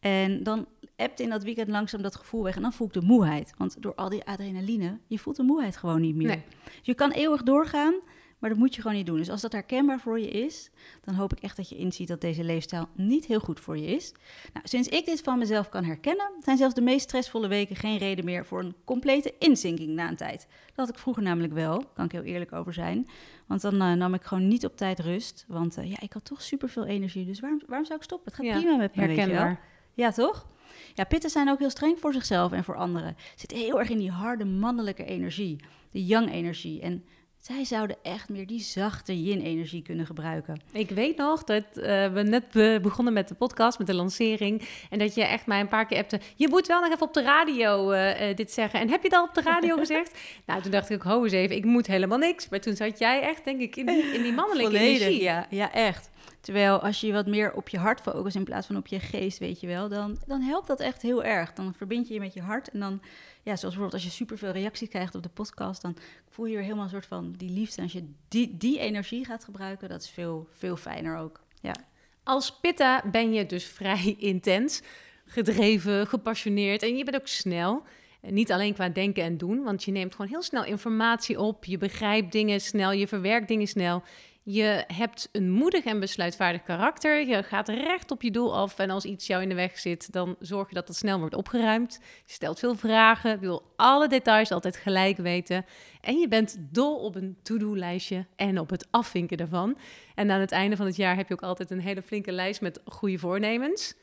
En 0.00 0.42
dan 0.42 0.66
hebt 0.96 1.20
in 1.20 1.28
dat 1.28 1.42
weekend 1.42 1.68
langzaam 1.68 2.02
dat 2.02 2.16
gevoel 2.16 2.42
weg 2.42 2.56
en 2.56 2.62
dan 2.62 2.72
voel 2.72 2.86
ik 2.86 2.92
de 2.92 3.00
moeheid. 3.00 3.54
Want 3.56 3.82
door 3.82 3.94
al 3.94 4.08
die 4.08 4.24
adrenaline, 4.24 4.98
je 5.06 5.18
voelt 5.18 5.36
de 5.36 5.42
moeheid 5.42 5.76
gewoon 5.76 6.00
niet 6.00 6.14
meer. 6.14 6.26
Nee. 6.26 6.42
Dus 6.64 6.86
je 6.86 6.94
kan 6.94 7.10
eeuwig 7.10 7.42
doorgaan, 7.42 7.94
maar 8.38 8.50
dat 8.50 8.58
moet 8.58 8.74
je 8.74 8.80
gewoon 8.80 8.96
niet 8.96 9.06
doen. 9.06 9.16
Dus 9.16 9.30
als 9.30 9.40
dat 9.40 9.52
herkenbaar 9.52 10.00
voor 10.00 10.20
je 10.20 10.30
is, 10.30 10.70
dan 11.04 11.14
hoop 11.14 11.32
ik 11.32 11.40
echt 11.40 11.56
dat 11.56 11.68
je 11.68 11.76
inziet 11.76 12.08
dat 12.08 12.20
deze 12.20 12.44
leefstijl 12.44 12.88
niet 12.94 13.26
heel 13.26 13.40
goed 13.40 13.60
voor 13.60 13.78
je 13.78 13.86
is. 13.86 14.12
Nou, 14.52 14.68
sinds 14.68 14.88
ik 14.88 15.04
dit 15.04 15.20
van 15.20 15.38
mezelf 15.38 15.68
kan 15.68 15.84
herkennen, 15.84 16.30
zijn 16.44 16.56
zelfs 16.56 16.74
de 16.74 16.80
meest 16.80 17.02
stressvolle 17.02 17.48
weken 17.48 17.76
geen 17.76 17.98
reden 17.98 18.24
meer 18.24 18.46
voor 18.46 18.60
een 18.60 18.74
complete 18.84 19.34
inzinking 19.38 19.94
na 19.94 20.08
een 20.08 20.16
tijd. 20.16 20.46
Dat 20.66 20.76
had 20.76 20.88
ik 20.88 20.98
vroeger 20.98 21.22
namelijk 21.22 21.52
wel, 21.52 21.84
kan 21.94 22.04
ik 22.04 22.12
heel 22.12 22.22
eerlijk 22.22 22.52
over 22.52 22.72
zijn. 22.72 23.08
Want 23.46 23.60
dan 23.60 23.74
uh, 23.74 23.92
nam 23.92 24.14
ik 24.14 24.22
gewoon 24.22 24.48
niet 24.48 24.64
op 24.64 24.76
tijd 24.76 25.00
rust. 25.00 25.44
Want 25.48 25.78
uh, 25.78 25.90
ja, 25.90 26.00
ik 26.00 26.12
had 26.12 26.24
toch 26.24 26.42
superveel 26.42 26.84
energie. 26.86 27.26
Dus 27.26 27.40
waarom, 27.40 27.60
waarom 27.66 27.86
zou 27.86 27.98
ik 27.98 28.04
stoppen? 28.04 28.32
Het 28.32 28.40
gaat 28.40 28.52
Ja, 28.52 28.60
prima 28.60 28.76
met 28.76 28.96
me, 28.96 29.02
herkenbaar. 29.02 29.60
Ja, 29.94 30.10
toch? 30.10 30.46
Ja, 30.94 31.04
pitten 31.04 31.30
zijn 31.30 31.48
ook 31.48 31.58
heel 31.58 31.70
streng 31.70 31.98
voor 31.98 32.12
zichzelf 32.12 32.52
en 32.52 32.64
voor 32.64 32.76
anderen. 32.76 33.16
Zitten 33.36 33.58
heel 33.58 33.78
erg 33.78 33.88
in 33.88 33.98
die 33.98 34.10
harde 34.10 34.44
mannelijke 34.44 35.04
energie, 35.04 35.56
de 35.90 36.04
yang-energie. 36.04 36.80
En 36.80 37.04
zij 37.48 37.64
zouden 37.64 37.96
echt 38.02 38.28
meer 38.28 38.46
die 38.46 38.60
zachte 38.60 39.22
yin-energie 39.22 39.82
kunnen 39.82 40.06
gebruiken. 40.06 40.60
Ik 40.72 40.90
weet 40.90 41.16
nog 41.16 41.44
dat 41.44 41.64
eh, 41.74 42.12
we 42.12 42.22
net 42.22 42.50
be- 42.50 42.78
begonnen 42.82 43.12
met 43.12 43.28
de 43.28 43.34
podcast, 43.34 43.78
met 43.78 43.86
de 43.86 43.94
lancering. 43.94 44.68
En 44.90 44.98
dat 44.98 45.14
je 45.14 45.24
echt 45.24 45.46
mij 45.46 45.60
een 45.60 45.68
paar 45.68 45.86
keer 45.86 45.98
appte. 45.98 46.20
Je 46.36 46.48
moet 46.48 46.66
wel 46.66 46.80
nog 46.80 46.92
even 46.92 47.06
op 47.06 47.14
de 47.14 47.22
radio 47.22 47.90
eh, 47.90 48.30
eh, 48.30 48.36
dit 48.36 48.52
zeggen. 48.52 48.80
En 48.80 48.90
heb 48.90 49.02
je 49.02 49.08
dat 49.08 49.28
op 49.28 49.34
de 49.34 49.40
radio 49.42 49.76
gezegd? 49.84 50.18
Nou, 50.46 50.62
toen 50.62 50.70
dacht 50.70 50.90
ik 50.90 50.96
ook, 51.06 51.12
ho 51.12 51.22
eens 51.24 51.32
even, 51.32 51.56
ik 51.56 51.64
moet 51.64 51.86
helemaal 51.86 52.18
niks. 52.18 52.48
Maar 52.48 52.60
toen 52.60 52.76
zat 52.76 52.98
jij 52.98 53.20
echt, 53.22 53.44
denk 53.44 53.60
ik, 53.60 53.76
in 53.76 53.86
die, 53.86 54.04
in 54.14 54.22
die 54.22 54.32
mannelijke 54.32 54.70
Volledig, 54.70 55.00
energie. 55.00 55.22
Ja, 55.22 55.46
ja, 55.50 55.72
echt. 55.72 56.10
Terwijl 56.40 56.78
als 56.78 57.00
je 57.00 57.12
wat 57.12 57.26
meer 57.26 57.52
op 57.52 57.68
je 57.68 57.78
hart 57.78 58.00
focust 58.00 58.36
in 58.36 58.44
plaats 58.44 58.66
van 58.66 58.76
op 58.76 58.86
je 58.86 59.00
geest, 59.00 59.38
weet 59.38 59.60
je 59.60 59.66
wel, 59.66 59.88
dan, 59.88 60.18
dan 60.26 60.40
helpt 60.40 60.66
dat 60.66 60.80
echt 60.80 61.02
heel 61.02 61.24
erg. 61.24 61.52
Dan 61.52 61.74
verbind 61.74 62.08
je 62.08 62.14
je 62.14 62.20
met 62.20 62.34
je 62.34 62.42
hart 62.42 62.70
en 62.70 62.80
dan, 62.80 63.00
ja, 63.42 63.56
zoals 63.56 63.60
bijvoorbeeld 63.60 63.92
als 63.92 64.04
je 64.04 64.10
superveel 64.10 64.50
reacties 64.50 64.88
krijgt 64.88 65.14
op 65.14 65.22
de 65.22 65.28
podcast, 65.28 65.82
dan 65.82 65.96
voel 66.28 66.46
je 66.46 66.52
weer 66.52 66.62
helemaal 66.62 66.84
een 66.84 66.90
soort 66.90 67.06
van 67.06 67.34
die 67.36 67.50
liefde. 67.50 67.76
En 67.76 67.82
als 67.82 67.92
je 67.92 68.12
die, 68.28 68.56
die 68.56 68.78
energie 68.78 69.24
gaat 69.24 69.44
gebruiken, 69.44 69.88
dat 69.88 70.02
is 70.02 70.10
veel, 70.10 70.48
veel 70.52 70.76
fijner 70.76 71.16
ook. 71.16 71.40
Ja. 71.60 71.74
Als 72.22 72.58
pitta 72.60 73.02
ben 73.10 73.32
je 73.32 73.46
dus 73.46 73.64
vrij 73.64 74.14
intens, 74.32 74.82
gedreven, 75.24 76.06
gepassioneerd 76.06 76.82
en 76.82 76.96
je 76.96 77.04
bent 77.04 77.16
ook 77.16 77.26
snel. 77.26 77.82
Niet 78.20 78.52
alleen 78.52 78.74
qua 78.74 78.88
denken 78.88 79.22
en 79.22 79.36
doen, 79.36 79.62
want 79.62 79.84
je 79.84 79.92
neemt 79.92 80.14
gewoon 80.14 80.30
heel 80.30 80.42
snel 80.42 80.64
informatie 80.64 81.40
op. 81.40 81.64
Je 81.64 81.78
begrijpt 81.78 82.32
dingen 82.32 82.60
snel, 82.60 82.92
je 82.92 83.08
verwerkt 83.08 83.48
dingen 83.48 83.66
snel. 83.66 84.02
Je 84.50 84.84
hebt 84.86 85.28
een 85.32 85.50
moedig 85.50 85.84
en 85.84 86.00
besluitvaardig 86.00 86.62
karakter. 86.62 87.26
Je 87.26 87.42
gaat 87.42 87.68
recht 87.68 88.10
op 88.10 88.22
je 88.22 88.30
doel 88.30 88.56
af. 88.56 88.78
En 88.78 88.90
als 88.90 89.04
iets 89.04 89.26
jou 89.26 89.42
in 89.42 89.48
de 89.48 89.54
weg 89.54 89.78
zit, 89.78 90.12
dan 90.12 90.36
zorg 90.40 90.68
je 90.68 90.74
dat 90.74 90.88
het 90.88 90.96
snel 90.96 91.18
wordt 91.18 91.34
opgeruimd. 91.34 91.98
Je 92.26 92.32
stelt 92.32 92.58
veel 92.58 92.74
vragen, 92.74 93.40
wil 93.40 93.72
alle 93.76 94.08
details 94.08 94.50
altijd 94.50 94.76
gelijk 94.76 95.16
weten. 95.16 95.64
En 96.00 96.18
je 96.18 96.28
bent 96.28 96.56
dol 96.58 96.96
op 96.96 97.14
een 97.14 97.36
to-do-lijstje 97.42 98.26
en 98.36 98.58
op 98.58 98.70
het 98.70 98.86
afvinken 98.90 99.36
daarvan. 99.36 99.78
En 100.14 100.30
aan 100.30 100.40
het 100.40 100.52
einde 100.52 100.76
van 100.76 100.86
het 100.86 100.96
jaar 100.96 101.16
heb 101.16 101.28
je 101.28 101.34
ook 101.34 101.42
altijd 101.42 101.70
een 101.70 101.80
hele 101.80 102.02
flinke 102.02 102.32
lijst 102.32 102.60
met 102.60 102.80
goede 102.84 103.18
voornemens. 103.18 103.94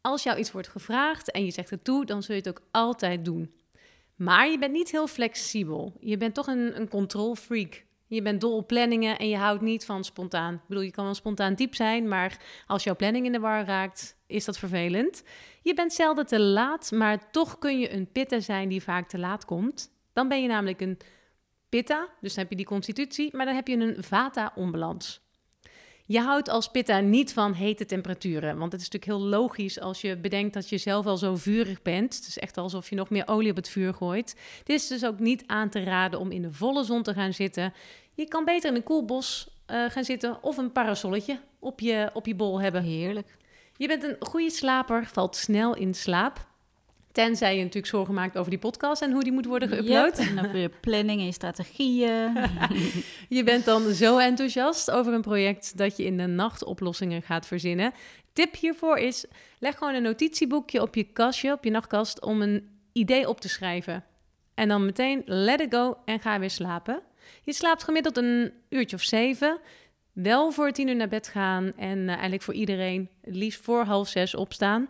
Als 0.00 0.22
jou 0.22 0.38
iets 0.38 0.52
wordt 0.52 0.68
gevraagd 0.68 1.30
en 1.30 1.44
je 1.44 1.50
zegt 1.50 1.70
het 1.70 1.84
toe, 1.84 2.06
dan 2.06 2.22
zul 2.22 2.34
je 2.34 2.40
het 2.40 2.50
ook 2.50 2.66
altijd 2.70 3.24
doen. 3.24 3.52
Maar 4.14 4.50
je 4.50 4.58
bent 4.58 4.72
niet 4.72 4.90
heel 4.90 5.06
flexibel. 5.06 5.96
Je 6.00 6.16
bent 6.16 6.34
toch 6.34 6.46
een, 6.46 6.80
een 6.80 6.88
control 6.88 7.34
freak. 7.34 7.84
Je 8.06 8.22
bent 8.22 8.40
dol 8.40 8.56
op 8.56 8.66
planningen 8.66 9.18
en 9.18 9.28
je 9.28 9.36
houdt 9.36 9.62
niet 9.62 9.84
van 9.84 10.04
spontaan. 10.04 10.54
Ik 10.54 10.68
bedoel, 10.68 10.82
je 10.82 10.90
kan 10.90 11.04
wel 11.04 11.14
spontaan 11.14 11.54
diep 11.54 11.74
zijn, 11.74 12.08
maar 12.08 12.38
als 12.66 12.84
jouw 12.84 12.96
planning 12.96 13.26
in 13.26 13.32
de 13.32 13.40
war 13.40 13.64
raakt, 13.64 14.16
is 14.26 14.44
dat 14.44 14.58
vervelend. 14.58 15.24
Je 15.62 15.74
bent 15.74 15.92
zelden 15.92 16.26
te 16.26 16.40
laat, 16.40 16.90
maar 16.90 17.30
toch 17.30 17.58
kun 17.58 17.78
je 17.78 17.92
een 17.92 18.12
pitta 18.12 18.40
zijn 18.40 18.68
die 18.68 18.82
vaak 18.82 19.08
te 19.08 19.18
laat 19.18 19.44
komt. 19.44 19.90
Dan 20.12 20.28
ben 20.28 20.42
je 20.42 20.48
namelijk 20.48 20.80
een 20.80 20.98
pitta, 21.68 22.08
dus 22.20 22.34
dan 22.34 22.42
heb 22.42 22.50
je 22.50 22.56
die 22.56 22.66
constitutie, 22.66 23.36
maar 23.36 23.46
dan 23.46 23.54
heb 23.54 23.68
je 23.68 23.76
een 23.76 24.02
vata-onbalans. 24.02 25.23
Je 26.06 26.20
houdt 26.20 26.48
als 26.48 26.68
pitta 26.68 27.00
niet 27.00 27.32
van 27.32 27.52
hete 27.52 27.86
temperaturen, 27.86 28.58
want 28.58 28.72
het 28.72 28.80
is 28.80 28.88
natuurlijk 28.90 29.20
heel 29.20 29.28
logisch 29.30 29.80
als 29.80 30.00
je 30.00 30.16
bedenkt 30.16 30.54
dat 30.54 30.68
je 30.68 30.78
zelf 30.78 31.06
al 31.06 31.16
zo 31.16 31.36
vurig 31.36 31.82
bent. 31.82 32.16
Het 32.16 32.26
is 32.26 32.38
echt 32.38 32.56
alsof 32.56 32.90
je 32.90 32.96
nog 32.96 33.10
meer 33.10 33.28
olie 33.28 33.50
op 33.50 33.56
het 33.56 33.68
vuur 33.68 33.94
gooit. 33.94 34.36
Het 34.58 34.68
is 34.68 34.86
dus 34.86 35.04
ook 35.04 35.18
niet 35.18 35.44
aan 35.46 35.68
te 35.68 35.82
raden 35.82 36.20
om 36.20 36.30
in 36.30 36.42
de 36.42 36.52
volle 36.52 36.84
zon 36.84 37.02
te 37.02 37.14
gaan 37.14 37.32
zitten. 37.32 37.72
Je 38.14 38.28
kan 38.28 38.44
beter 38.44 38.70
in 38.70 38.76
een 38.76 38.82
koel 38.82 39.04
bos 39.04 39.48
uh, 39.70 39.90
gaan 39.90 40.04
zitten 40.04 40.42
of 40.42 40.56
een 40.56 40.72
parasolletje 40.72 41.40
op 41.58 41.80
je, 41.80 42.10
op 42.12 42.26
je 42.26 42.34
bol 42.34 42.60
hebben. 42.60 42.82
Heerlijk. 42.82 43.36
Je 43.76 43.86
bent 43.86 44.02
een 44.02 44.16
goede 44.20 44.50
slaper, 44.50 45.06
valt 45.06 45.36
snel 45.36 45.76
in 45.76 45.94
slaap. 45.94 46.46
Tenzij 47.14 47.52
je 47.56 47.58
natuurlijk 47.58 47.86
zorgen 47.86 48.14
maakt 48.14 48.38
over 48.38 48.50
die 48.50 48.58
podcast 48.58 49.02
en 49.02 49.12
hoe 49.12 49.22
die 49.22 49.32
moet 49.32 49.46
worden 49.46 49.68
geüpload. 49.68 50.16
Yep, 50.16 50.16
en 50.16 50.38
over 50.38 50.56
je 50.56 50.68
planning 50.86 51.20
en 51.20 51.26
je 51.26 51.32
strategieën. 51.32 52.36
je 53.28 53.44
bent 53.44 53.64
dan 53.64 53.92
zo 53.92 54.18
enthousiast 54.18 54.90
over 54.90 55.12
een 55.12 55.20
project 55.20 55.78
dat 55.78 55.96
je 55.96 56.04
in 56.04 56.16
de 56.16 56.26
nacht 56.26 56.64
oplossingen 56.64 57.22
gaat 57.22 57.46
verzinnen. 57.46 57.92
Tip 58.32 58.54
hiervoor 58.54 58.96
is, 58.98 59.24
leg 59.58 59.78
gewoon 59.78 59.94
een 59.94 60.02
notitieboekje 60.02 60.82
op 60.82 60.94
je 60.94 61.02
kastje, 61.02 61.52
op 61.52 61.64
je 61.64 61.70
nachtkast, 61.70 62.20
om 62.20 62.42
een 62.42 62.68
idee 62.92 63.28
op 63.28 63.40
te 63.40 63.48
schrijven. 63.48 64.04
En 64.54 64.68
dan 64.68 64.84
meteen 64.84 65.22
let 65.24 65.60
it 65.60 65.74
go 65.74 65.96
en 66.04 66.20
ga 66.20 66.38
weer 66.38 66.50
slapen. 66.50 67.02
Je 67.42 67.52
slaapt 67.52 67.82
gemiddeld 67.82 68.16
een 68.16 68.52
uurtje 68.68 68.96
of 68.96 69.02
zeven. 69.02 69.58
Wel 70.12 70.50
voor 70.50 70.70
tien 70.70 70.88
uur 70.88 70.96
naar 70.96 71.08
bed 71.08 71.28
gaan 71.28 71.72
en 71.76 71.98
uh, 71.98 72.08
eigenlijk 72.08 72.42
voor 72.42 72.54
iedereen 72.54 73.08
het 73.20 73.36
liefst 73.36 73.60
voor 73.60 73.84
half 73.84 74.08
zes 74.08 74.34
opstaan. 74.34 74.88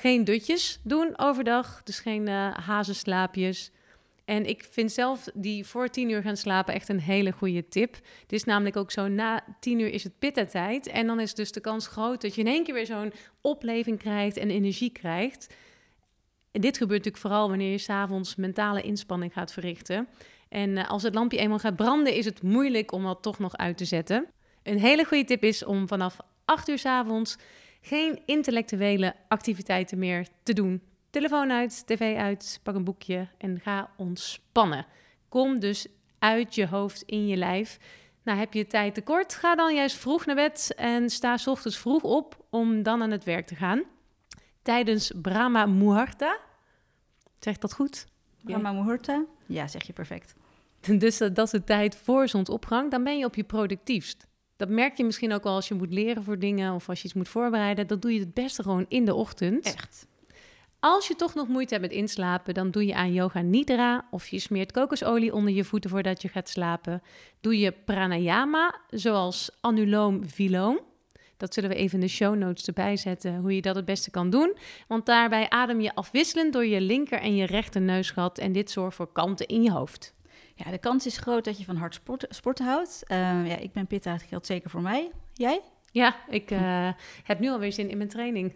Geen 0.00 0.24
dutjes 0.24 0.80
doen 0.82 1.12
overdag, 1.18 1.82
dus 1.82 1.98
geen 1.98 2.26
uh, 2.26 2.54
hazenslaapjes. 2.54 3.70
En 4.24 4.46
ik 4.46 4.68
vind 4.70 4.92
zelf 4.92 5.28
die 5.34 5.66
voor 5.66 5.88
tien 5.88 6.10
uur 6.10 6.22
gaan 6.22 6.36
slapen 6.36 6.74
echt 6.74 6.88
een 6.88 7.00
hele 7.00 7.32
goede 7.32 7.68
tip. 7.68 7.94
Het 7.94 8.32
is 8.32 8.44
namelijk 8.44 8.76
ook 8.76 8.90
zo, 8.90 9.08
na 9.08 9.44
tien 9.58 9.78
uur 9.78 9.92
is 9.92 10.04
het 10.04 10.18
pitta-tijd. 10.18 10.86
En 10.86 11.06
dan 11.06 11.20
is 11.20 11.34
dus 11.34 11.52
de 11.52 11.60
kans 11.60 11.86
groot 11.86 12.20
dat 12.20 12.34
je 12.34 12.40
in 12.40 12.46
één 12.46 12.64
keer 12.64 12.74
weer 12.74 12.86
zo'n 12.86 13.12
opleving 13.40 13.98
krijgt 13.98 14.36
en 14.36 14.50
energie 14.50 14.90
krijgt. 14.90 15.54
En 16.50 16.60
dit 16.60 16.76
gebeurt 16.76 17.04
natuurlijk 17.04 17.24
vooral 17.24 17.48
wanneer 17.48 17.70
je 17.70 17.78
s'avonds 17.78 18.36
mentale 18.36 18.82
inspanning 18.82 19.32
gaat 19.32 19.52
verrichten. 19.52 20.08
En 20.48 20.70
uh, 20.70 20.90
als 20.90 21.02
het 21.02 21.14
lampje 21.14 21.38
eenmaal 21.38 21.58
gaat 21.58 21.76
branden, 21.76 22.14
is 22.14 22.24
het 22.24 22.42
moeilijk 22.42 22.92
om 22.92 23.02
dat 23.02 23.22
toch 23.22 23.38
nog 23.38 23.56
uit 23.56 23.76
te 23.76 23.84
zetten. 23.84 24.26
Een 24.62 24.78
hele 24.78 25.04
goede 25.04 25.24
tip 25.24 25.44
is 25.44 25.64
om 25.64 25.88
vanaf 25.88 26.16
8 26.44 26.68
uur 26.68 26.78
s 26.78 26.84
avonds 26.84 27.36
geen 27.80 28.22
intellectuele 28.24 29.14
activiteiten 29.28 29.98
meer 29.98 30.26
te 30.42 30.52
doen. 30.52 30.82
Telefoon 31.10 31.52
uit, 31.52 31.86
tv 31.86 32.16
uit, 32.16 32.60
pak 32.62 32.74
een 32.74 32.84
boekje 32.84 33.28
en 33.38 33.60
ga 33.60 33.90
ontspannen. 33.96 34.86
Kom 35.28 35.58
dus 35.58 35.86
uit 36.18 36.54
je 36.54 36.66
hoofd 36.66 37.02
in 37.02 37.26
je 37.26 37.36
lijf. 37.36 37.78
Nou, 38.22 38.38
heb 38.38 38.52
je 38.52 38.66
tijd 38.66 38.94
tekort, 38.94 39.34
ga 39.34 39.54
dan 39.54 39.74
juist 39.74 39.96
vroeg 39.96 40.26
naar 40.26 40.34
bed 40.34 40.72
en 40.76 41.10
sta 41.10 41.36
s 41.36 41.46
ochtends 41.46 41.78
vroeg 41.78 42.02
op 42.02 42.44
om 42.50 42.82
dan 42.82 43.02
aan 43.02 43.10
het 43.10 43.24
werk 43.24 43.46
te 43.46 43.54
gaan. 43.54 43.82
Tijdens 44.62 45.12
Brahma 45.22 45.66
Muhurta. 45.66 46.38
Zeg 47.38 47.58
dat 47.58 47.74
goed? 47.74 48.06
Brahma 48.42 48.72
Muhurta? 48.72 49.24
Ja, 49.46 49.68
zeg 49.68 49.86
je 49.86 49.92
perfect. 49.92 50.34
Dus 50.98 51.18
dat 51.18 51.38
is 51.38 51.50
de 51.50 51.64
tijd 51.64 51.96
voor 51.96 52.28
zonsopgang. 52.28 52.90
Dan 52.90 53.04
ben 53.04 53.18
je 53.18 53.24
op 53.24 53.34
je 53.34 53.44
productiefst. 53.44 54.26
Dat 54.60 54.68
merk 54.68 54.96
je 54.96 55.04
misschien 55.04 55.32
ook 55.32 55.42
wel 55.42 55.54
als 55.54 55.68
je 55.68 55.74
moet 55.74 55.92
leren 55.92 56.22
voor 56.22 56.38
dingen 56.38 56.74
of 56.74 56.88
als 56.88 56.98
je 56.98 57.04
iets 57.04 57.14
moet 57.14 57.28
voorbereiden. 57.28 57.86
Dat 57.86 58.02
doe 58.02 58.12
je 58.12 58.20
het 58.20 58.34
beste 58.34 58.62
gewoon 58.62 58.86
in 58.88 59.04
de 59.04 59.14
ochtend. 59.14 59.64
Echt. 59.64 60.06
Als 60.80 61.08
je 61.08 61.16
toch 61.16 61.34
nog 61.34 61.48
moeite 61.48 61.74
hebt 61.74 61.86
met 61.86 61.96
inslapen, 61.96 62.54
dan 62.54 62.70
doe 62.70 62.86
je 62.86 62.94
aan 62.94 63.12
yoga 63.12 63.40
nidra 63.40 64.06
of 64.10 64.28
je 64.28 64.38
smeert 64.38 64.72
kokosolie 64.72 65.34
onder 65.34 65.52
je 65.52 65.64
voeten 65.64 65.90
voordat 65.90 66.22
je 66.22 66.28
gaat 66.28 66.48
slapen. 66.48 67.02
Doe 67.40 67.58
je 67.58 67.72
pranayama, 67.72 68.80
zoals 68.90 69.50
anuloom 69.60 70.28
viloom. 70.28 70.80
Dat 71.36 71.54
zullen 71.54 71.70
we 71.70 71.76
even 71.76 71.94
in 71.94 72.06
de 72.06 72.12
show 72.12 72.36
notes 72.36 72.66
erbij 72.66 72.96
zetten, 72.96 73.36
hoe 73.36 73.54
je 73.54 73.62
dat 73.62 73.76
het 73.76 73.84
beste 73.84 74.10
kan 74.10 74.30
doen. 74.30 74.56
Want 74.88 75.06
daarbij 75.06 75.48
adem 75.48 75.80
je 75.80 75.94
afwisselend 75.94 76.52
door 76.52 76.66
je 76.66 76.80
linker 76.80 77.20
en 77.20 77.36
je 77.36 77.46
rechter 77.46 77.80
neusgat 77.80 78.38
en 78.38 78.52
dit 78.52 78.70
zorgt 78.70 78.96
voor 78.96 79.12
kalmte 79.12 79.46
in 79.46 79.62
je 79.62 79.70
hoofd. 79.70 80.14
Ja, 80.54 80.70
de 80.70 80.78
kans 80.78 81.06
is 81.06 81.18
groot 81.18 81.44
dat 81.44 81.58
je 81.58 81.64
van 81.64 81.76
hard 81.76 81.94
sporten, 81.94 82.34
sporten 82.34 82.66
houdt. 82.66 83.02
Uh, 83.08 83.18
ja, 83.46 83.56
ik 83.56 83.72
ben 83.72 83.86
pitta, 83.86 84.12
dat 84.12 84.22
geldt 84.22 84.46
zeker 84.46 84.70
voor 84.70 84.82
mij. 84.82 85.10
Jij? 85.32 85.62
Ja, 85.92 86.16
ik 86.28 86.50
uh, 86.50 86.88
heb 87.24 87.38
nu 87.38 87.50
alweer 87.50 87.72
zin 87.72 87.90
in 87.90 87.96
mijn 87.96 88.08
training. 88.08 88.52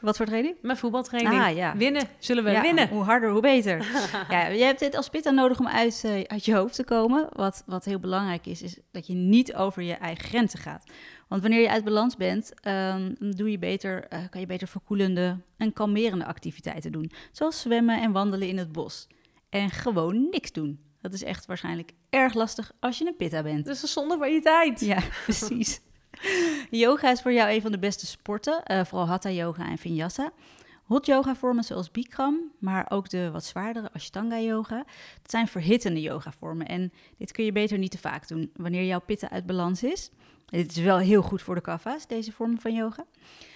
Wat 0.00 0.16
voor 0.16 0.26
training? 0.26 0.56
Mijn 0.62 0.76
voetbaltraining. 0.76 1.42
Ah, 1.42 1.56
ja. 1.56 1.76
Winnen, 1.76 2.08
zullen 2.18 2.44
we 2.44 2.50
ja, 2.50 2.62
winnen. 2.62 2.88
Hoe 2.88 3.02
harder, 3.02 3.30
hoe 3.30 3.40
beter. 3.40 3.86
ja, 4.30 4.46
je 4.46 4.64
hebt 4.64 4.78
dit 4.78 4.96
als 4.96 5.08
pitta 5.08 5.30
nodig 5.30 5.58
om 5.58 5.68
uit, 5.68 6.02
uh, 6.06 6.22
uit 6.22 6.44
je 6.44 6.54
hoofd 6.54 6.74
te 6.74 6.84
komen. 6.84 7.28
Wat, 7.32 7.62
wat 7.66 7.84
heel 7.84 7.98
belangrijk 7.98 8.46
is, 8.46 8.62
is 8.62 8.78
dat 8.90 9.06
je 9.06 9.14
niet 9.14 9.54
over 9.54 9.82
je 9.82 9.92
eigen 9.92 10.24
grenzen 10.24 10.58
gaat. 10.58 10.84
Want 11.28 11.42
wanneer 11.42 11.60
je 11.60 11.70
uit 11.70 11.84
balans 11.84 12.16
bent, 12.16 12.52
um, 12.66 13.16
doe 13.36 13.50
je 13.50 13.58
beter, 13.58 14.06
uh, 14.12 14.18
kan 14.30 14.40
je 14.40 14.46
beter 14.46 14.68
verkoelende 14.68 15.36
en 15.56 15.72
kalmerende 15.72 16.24
activiteiten 16.24 16.92
doen. 16.92 17.10
Zoals 17.32 17.60
zwemmen 17.60 18.00
en 18.00 18.12
wandelen 18.12 18.48
in 18.48 18.58
het 18.58 18.72
bos. 18.72 19.08
En 19.48 19.70
gewoon 19.70 20.28
niks 20.30 20.52
doen. 20.52 20.80
Dat 21.10 21.14
is 21.14 21.24
echt 21.24 21.46
waarschijnlijk 21.46 21.92
erg 22.10 22.34
lastig 22.34 22.72
als 22.80 22.98
je 22.98 23.06
een 23.06 23.16
pitta 23.16 23.42
bent. 23.42 23.66
Is 23.66 23.82
een 23.82 23.88
zonde 23.88 24.16
van 24.16 24.32
je 24.32 24.40
tijd. 24.40 24.80
Ja, 24.80 25.02
precies. 25.24 25.80
yoga 26.70 27.10
is 27.10 27.22
voor 27.22 27.32
jou 27.32 27.50
een 27.50 27.60
van 27.60 27.72
de 27.72 27.78
beste 27.78 28.06
sporten, 28.06 28.62
uh, 28.66 28.84
vooral 28.84 29.06
hatha 29.06 29.30
yoga 29.30 29.68
en 29.68 29.78
vinyasa. 29.78 30.32
Hot 30.84 31.06
yoga 31.06 31.34
vormen 31.34 31.64
zoals 31.64 31.90
Bikram, 31.90 32.52
maar 32.58 32.86
ook 32.88 33.08
de 33.08 33.30
wat 33.30 33.44
zwaardere 33.44 33.92
Ashtanga 33.92 34.38
yoga. 34.38 34.84
Dat 35.22 35.30
zijn 35.30 35.48
verhittende 35.48 36.00
yoga 36.00 36.32
vormen 36.32 36.66
en 36.66 36.92
dit 37.18 37.32
kun 37.32 37.44
je 37.44 37.52
beter 37.52 37.78
niet 37.78 37.90
te 37.90 37.98
vaak 37.98 38.28
doen 38.28 38.50
wanneer 38.56 38.84
jouw 38.84 39.00
pitta 39.00 39.30
uit 39.30 39.46
balans 39.46 39.82
is. 39.82 40.10
Dit 40.46 40.70
is 40.70 40.82
wel 40.82 40.98
heel 40.98 41.22
goed 41.22 41.42
voor 41.42 41.54
de 41.54 41.60
kaffa's, 41.60 42.06
deze 42.06 42.32
vorm 42.32 42.60
van 42.60 42.74
yoga. 42.74 43.04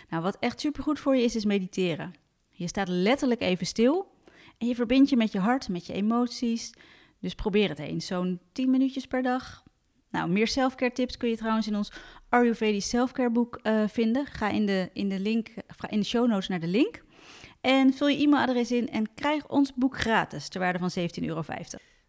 Nou, 0.08 0.22
wat 0.22 0.36
echt 0.40 0.60
supergoed 0.60 0.98
voor 0.98 1.16
je 1.16 1.22
is, 1.22 1.36
is 1.36 1.44
mediteren. 1.44 2.12
Je 2.48 2.66
staat 2.66 2.88
letterlijk 2.88 3.40
even 3.40 3.66
stil 3.66 4.10
en 4.58 4.66
je 4.66 4.74
verbindt 4.74 5.10
je 5.10 5.16
met 5.16 5.32
je 5.32 5.38
hart, 5.38 5.68
met 5.68 5.86
je 5.86 5.92
emoties. 5.92 6.72
Dus 7.20 7.34
probeer 7.34 7.68
het 7.68 7.78
eens, 7.78 8.06
zo'n 8.06 8.40
10 8.52 8.70
minuutjes 8.70 9.06
per 9.06 9.22
dag. 9.22 9.62
Nou, 10.10 10.30
meer 10.30 10.48
selfcare 10.48 10.92
tips 10.92 11.16
kun 11.16 11.28
je 11.28 11.36
trouwens 11.36 11.66
in 11.66 11.76
ons 11.76 11.92
Ayurvedisch 12.28 12.88
selfcare 12.88 13.30
boek 13.30 13.60
uh, 13.62 13.82
vinden. 13.88 14.26
Ga 14.26 14.48
in 14.48 14.66
de, 14.66 14.90
in, 14.92 15.08
de 15.08 15.20
link, 15.20 15.48
in 15.88 15.98
de 15.98 16.06
show 16.06 16.28
notes 16.28 16.48
naar 16.48 16.60
de 16.60 16.66
link. 16.66 17.02
En 17.60 17.94
vul 17.94 18.08
je 18.08 18.18
e-mailadres 18.18 18.72
in 18.72 18.88
en 18.88 19.14
krijg 19.14 19.48
ons 19.48 19.74
boek 19.74 19.98
gratis 19.98 20.48
ter 20.48 20.60
waarde 20.60 20.78
van 20.78 20.90
17,50 20.98 21.04
euro. 21.24 21.42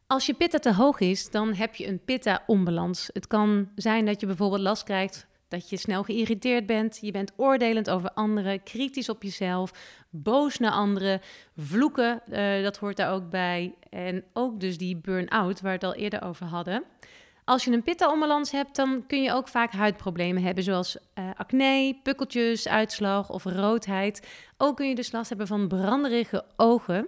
Als 0.07 0.25
je 0.25 0.33
pitta 0.33 0.59
te 0.59 0.73
hoog 0.73 0.99
is, 0.99 1.29
dan 1.29 1.53
heb 1.53 1.75
je 1.75 1.87
een 1.87 2.03
pitta-onbalans. 2.03 3.09
Het 3.13 3.27
kan 3.27 3.69
zijn 3.75 4.05
dat 4.05 4.19
je 4.19 4.25
bijvoorbeeld 4.25 4.61
last 4.61 4.83
krijgt 4.83 5.27
dat 5.47 5.69
je 5.69 5.77
snel 5.77 6.03
geïrriteerd 6.03 6.65
bent, 6.65 6.97
je 7.01 7.11
bent 7.11 7.31
oordelend 7.35 7.89
over 7.89 8.11
anderen, 8.13 8.63
kritisch 8.63 9.09
op 9.09 9.23
jezelf, 9.23 9.71
boos 10.09 10.57
naar 10.57 10.71
anderen, 10.71 11.21
vloeken, 11.57 12.21
uh, 12.29 12.63
dat 12.63 12.77
hoort 12.77 12.97
daar 12.97 13.13
ook 13.13 13.29
bij. 13.29 13.75
En 13.91 14.23
ook 14.33 14.59
dus 14.59 14.77
die 14.77 14.97
burn-out, 14.97 15.61
waar 15.61 15.79
we 15.79 15.85
het 15.85 15.95
al 15.95 16.01
eerder 16.01 16.23
over 16.23 16.45
hadden. 16.45 16.83
Als 17.45 17.63
je 17.63 17.71
een 17.71 17.83
pitta-onbalans 17.83 18.51
hebt, 18.51 18.75
dan 18.75 19.03
kun 19.07 19.21
je 19.21 19.33
ook 19.33 19.47
vaak 19.47 19.71
huidproblemen 19.71 20.43
hebben, 20.43 20.63
zoals 20.63 20.95
uh, 20.95 21.29
acne, 21.35 21.99
pukkeltjes, 22.03 22.67
uitslag 22.67 23.29
of 23.29 23.43
roodheid. 23.43 24.27
Ook 24.57 24.75
kun 24.75 24.87
je 24.87 24.95
dus 24.95 25.11
last 25.11 25.29
hebben 25.29 25.47
van 25.47 25.67
branderige 25.67 26.45
ogen. 26.55 27.07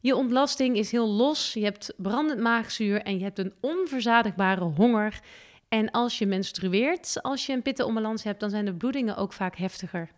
Je 0.00 0.16
ontlasting 0.16 0.76
is 0.76 0.90
heel 0.90 1.08
los, 1.08 1.52
je 1.52 1.64
hebt 1.64 1.94
brandend 1.96 2.40
maagzuur 2.40 3.02
en 3.02 3.18
je 3.18 3.24
hebt 3.24 3.38
een 3.38 3.54
onverzadigbare 3.60 4.64
honger. 4.64 5.20
En 5.68 5.90
als 5.90 6.18
je 6.18 6.26
menstrueert, 6.26 7.22
als 7.22 7.46
je 7.46 7.52
een 7.52 7.62
pittenonbalans 7.62 8.22
hebt, 8.22 8.40
dan 8.40 8.50
zijn 8.50 8.64
de 8.64 8.74
bloedingen 8.74 9.16
ook 9.16 9.32
vaak 9.32 9.56
heftiger. 9.56 10.10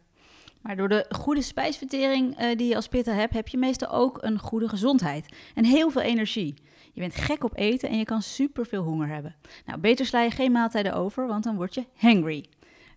Maar 0.63 0.77
door 0.77 0.89
de 0.89 1.07
goede 1.09 1.43
spijsvertering 1.43 2.41
uh, 2.41 2.57
die 2.57 2.69
je 2.69 2.77
als 2.77 2.89
pitta 2.89 3.13
hebt, 3.13 3.35
heb 3.35 3.49
je 3.49 3.59
meestal 3.59 3.91
ook 3.91 4.19
een 4.23 4.39
goede 4.39 4.69
gezondheid 4.69 5.37
en 5.55 5.65
heel 5.65 5.91
veel 5.91 6.03
energie. 6.03 6.55
Je 6.93 7.01
bent 7.01 7.15
gek 7.15 7.45
op 7.45 7.57
eten 7.57 7.89
en 7.89 7.99
je 7.99 8.05
kan 8.05 8.23
superveel 8.23 8.83
honger 8.83 9.09
hebben. 9.09 9.37
Nou, 9.67 9.81
beter 9.81 10.07
sla 10.07 10.23
je 10.23 10.31
geen 10.31 10.53
maaltijden 10.53 10.95
over, 10.95 11.27
want 11.27 11.45
dan 11.45 11.57
word 11.57 11.75
je 11.75 11.85
hangry. 11.95 12.45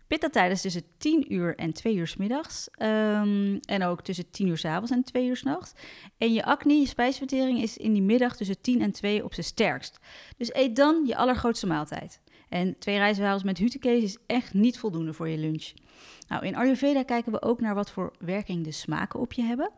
Pitta 0.07 0.29
tijdens 0.29 0.61
tussen 0.61 0.83
10 0.97 1.33
uur 1.33 1.55
en 1.55 1.73
2 1.73 1.95
uur 1.95 2.07
s 2.07 2.15
middags. 2.15 2.67
Um, 2.77 3.59
en 3.59 3.83
ook 3.83 4.01
tussen 4.01 4.31
10 4.31 4.47
uur 4.47 4.57
s 4.57 4.65
avonds 4.65 4.91
en 4.91 5.03
2 5.03 5.27
uur 5.27 5.37
s 5.37 5.43
nachts. 5.43 5.73
En 6.17 6.33
je 6.33 6.45
acne, 6.45 6.73
je 6.73 6.87
spijsvertering, 6.87 7.61
is 7.61 7.77
in 7.77 7.93
die 7.93 8.01
middag 8.01 8.35
tussen 8.35 8.61
10 8.61 8.81
en 8.81 8.91
2 8.91 9.23
op 9.23 9.33
zijn 9.33 9.45
sterkst. 9.45 9.99
Dus 10.37 10.53
eet 10.53 10.75
dan 10.75 11.03
je 11.05 11.15
allergrootste 11.15 11.67
maaltijd. 11.67 12.21
En 12.49 12.79
twee 12.79 12.97
rijstwafels 12.97 13.43
met 13.43 13.57
hutekees 13.57 14.03
is 14.03 14.17
echt 14.25 14.53
niet 14.53 14.79
voldoende 14.79 15.13
voor 15.13 15.29
je 15.29 15.37
lunch. 15.37 15.71
Nou, 16.27 16.45
in 16.45 16.55
Ayurveda 16.55 17.03
kijken 17.03 17.31
we 17.31 17.41
ook 17.41 17.61
naar 17.61 17.75
wat 17.75 17.91
voor 17.91 18.13
werking 18.19 18.63
de 18.63 18.71
smaken 18.71 19.19
op 19.19 19.33
je 19.33 19.41
hebben. 19.41 19.71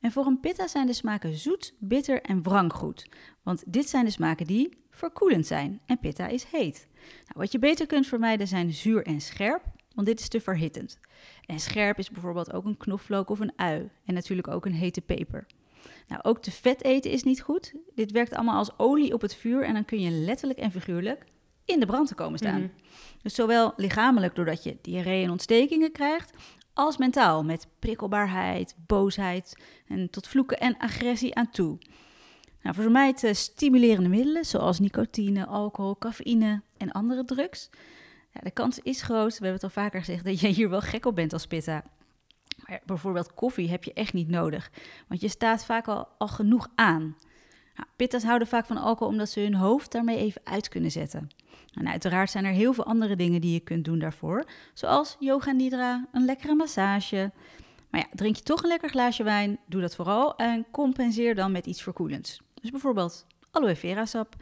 En 0.00 0.12
voor 0.12 0.26
een 0.26 0.40
pitta 0.40 0.66
zijn 0.66 0.86
de 0.86 0.92
smaken 0.92 1.34
zoet, 1.34 1.74
bitter 1.78 2.22
en 2.22 2.42
wrang 2.42 2.72
goed. 2.72 3.08
Want 3.42 3.62
dit 3.66 3.88
zijn 3.88 4.04
de 4.04 4.10
smaken 4.10 4.46
die 4.46 4.82
verkoelend 4.90 5.46
zijn 5.46 5.80
en 5.86 5.98
pitta 5.98 6.26
is 6.26 6.44
heet. 6.44 6.88
Nou, 6.96 7.34
wat 7.34 7.52
je 7.52 7.58
beter 7.58 7.86
kunt 7.86 8.06
vermijden 8.06 8.48
zijn 8.48 8.72
zuur 8.72 9.06
en 9.06 9.20
scherp, 9.20 9.62
want 9.94 10.06
dit 10.06 10.20
is 10.20 10.28
te 10.28 10.40
verhittend. 10.40 10.98
En 11.46 11.60
scherp 11.60 11.98
is 11.98 12.10
bijvoorbeeld 12.10 12.52
ook 12.52 12.64
een 12.64 12.76
knoflook 12.76 13.30
of 13.30 13.40
een 13.40 13.52
ui 13.56 13.90
en 14.04 14.14
natuurlijk 14.14 14.48
ook 14.48 14.66
een 14.66 14.74
hete 14.74 15.00
peper. 15.00 15.46
Nou, 16.08 16.22
ook 16.22 16.42
te 16.42 16.50
vet 16.50 16.82
eten 16.82 17.10
is 17.10 17.22
niet 17.22 17.42
goed. 17.42 17.74
Dit 17.94 18.12
werkt 18.12 18.34
allemaal 18.34 18.58
als 18.58 18.78
olie 18.78 19.14
op 19.14 19.20
het 19.20 19.34
vuur 19.34 19.64
en 19.64 19.74
dan 19.74 19.84
kun 19.84 20.00
je 20.00 20.10
letterlijk 20.10 20.58
en 20.58 20.70
figuurlijk 20.70 21.24
in 21.64 21.80
de 21.80 21.86
brand 21.86 22.08
te 22.08 22.14
komen 22.14 22.38
staan. 22.38 22.60
Mm 22.60 22.60
-hmm. 22.60 22.82
Dus 23.22 23.34
zowel 23.34 23.72
lichamelijk 23.76 24.34
doordat 24.34 24.62
je 24.62 24.78
diarree 24.82 25.24
en 25.24 25.30
ontstekingen 25.30 25.92
krijgt, 25.92 26.32
als 26.72 26.96
mentaal 26.96 27.44
met 27.44 27.66
prikkelbaarheid, 27.78 28.74
boosheid 28.86 29.56
en 29.86 30.10
tot 30.10 30.28
vloeken 30.28 30.58
en 30.58 30.78
agressie 30.78 31.34
aan 31.34 31.50
toe. 31.50 31.78
Nou, 32.62 32.76
vermijd 32.76 33.22
uh, 33.22 33.32
stimulerende 33.32 34.08
middelen 34.08 34.44
zoals 34.44 34.78
nicotine, 34.78 35.46
alcohol, 35.46 35.98
cafeïne 35.98 36.62
en 36.76 36.92
andere 36.92 37.24
drugs. 37.24 37.70
Ja, 38.32 38.40
de 38.40 38.50
kans 38.50 38.78
is 38.78 39.02
groot, 39.02 39.38
we 39.38 39.46
hebben 39.46 39.52
het 39.52 39.62
al 39.62 39.82
vaker 39.82 39.98
gezegd, 39.98 40.24
dat 40.24 40.40
je 40.40 40.48
hier 40.48 40.70
wel 40.70 40.80
gek 40.80 41.06
op 41.06 41.14
bent 41.14 41.32
als 41.32 41.46
pitta. 41.46 41.84
Maar 42.66 42.80
bijvoorbeeld 42.84 43.34
koffie 43.34 43.70
heb 43.70 43.84
je 43.84 43.92
echt 43.92 44.12
niet 44.12 44.28
nodig, 44.28 44.70
want 45.08 45.20
je 45.20 45.28
staat 45.28 45.64
vaak 45.64 45.88
al, 45.88 46.08
al 46.18 46.28
genoeg 46.28 46.68
aan. 46.74 47.16
Nou, 47.76 47.88
pitta's 47.96 48.24
houden 48.24 48.48
vaak 48.48 48.66
van 48.66 48.76
alcohol 48.76 49.12
omdat 49.12 49.30
ze 49.30 49.40
hun 49.40 49.54
hoofd 49.54 49.92
daarmee 49.92 50.16
even 50.16 50.40
uit 50.44 50.68
kunnen 50.68 50.90
zetten. 50.90 51.28
En 51.74 51.88
uiteraard 51.88 52.30
zijn 52.30 52.44
er 52.44 52.52
heel 52.52 52.72
veel 52.72 52.84
andere 52.84 53.16
dingen 53.16 53.40
die 53.40 53.52
je 53.52 53.60
kunt 53.60 53.84
doen 53.84 53.98
daarvoor, 53.98 54.44
zoals 54.72 55.16
yoga 55.18 55.52
nidra, 55.52 56.06
een 56.12 56.24
lekkere 56.24 56.54
massage. 56.54 57.32
Maar 57.90 58.00
ja, 58.00 58.06
drink 58.16 58.36
je 58.36 58.42
toch 58.42 58.62
een 58.62 58.68
lekker 58.68 58.88
glaasje 58.88 59.22
wijn, 59.22 59.58
doe 59.66 59.80
dat 59.80 59.94
vooral 59.94 60.36
en 60.36 60.66
compenseer 60.70 61.34
dan 61.34 61.52
met 61.52 61.66
iets 61.66 61.82
verkoelends. 61.82 62.40
Dus 62.60 62.70
bijvoorbeeld 62.70 63.26
aloe 63.50 63.76
vera 63.76 64.06
sap. 64.06 64.36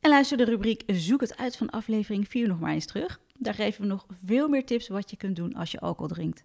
En 0.00 0.10
luister 0.10 0.36
de 0.36 0.44
rubriek 0.44 0.82
Zoek 0.86 1.20
het 1.20 1.36
uit 1.36 1.56
van 1.56 1.70
aflevering 1.70 2.28
4 2.28 2.48
nog 2.48 2.60
maar 2.60 2.72
eens 2.72 2.86
terug. 2.86 3.20
Daar 3.38 3.54
geven 3.54 3.82
we 3.82 3.86
nog 3.86 4.06
veel 4.24 4.48
meer 4.48 4.66
tips 4.66 4.88
wat 4.88 5.10
je 5.10 5.16
kunt 5.16 5.36
doen 5.36 5.54
als 5.54 5.70
je 5.70 5.80
alcohol 5.80 6.08
drinkt. 6.08 6.44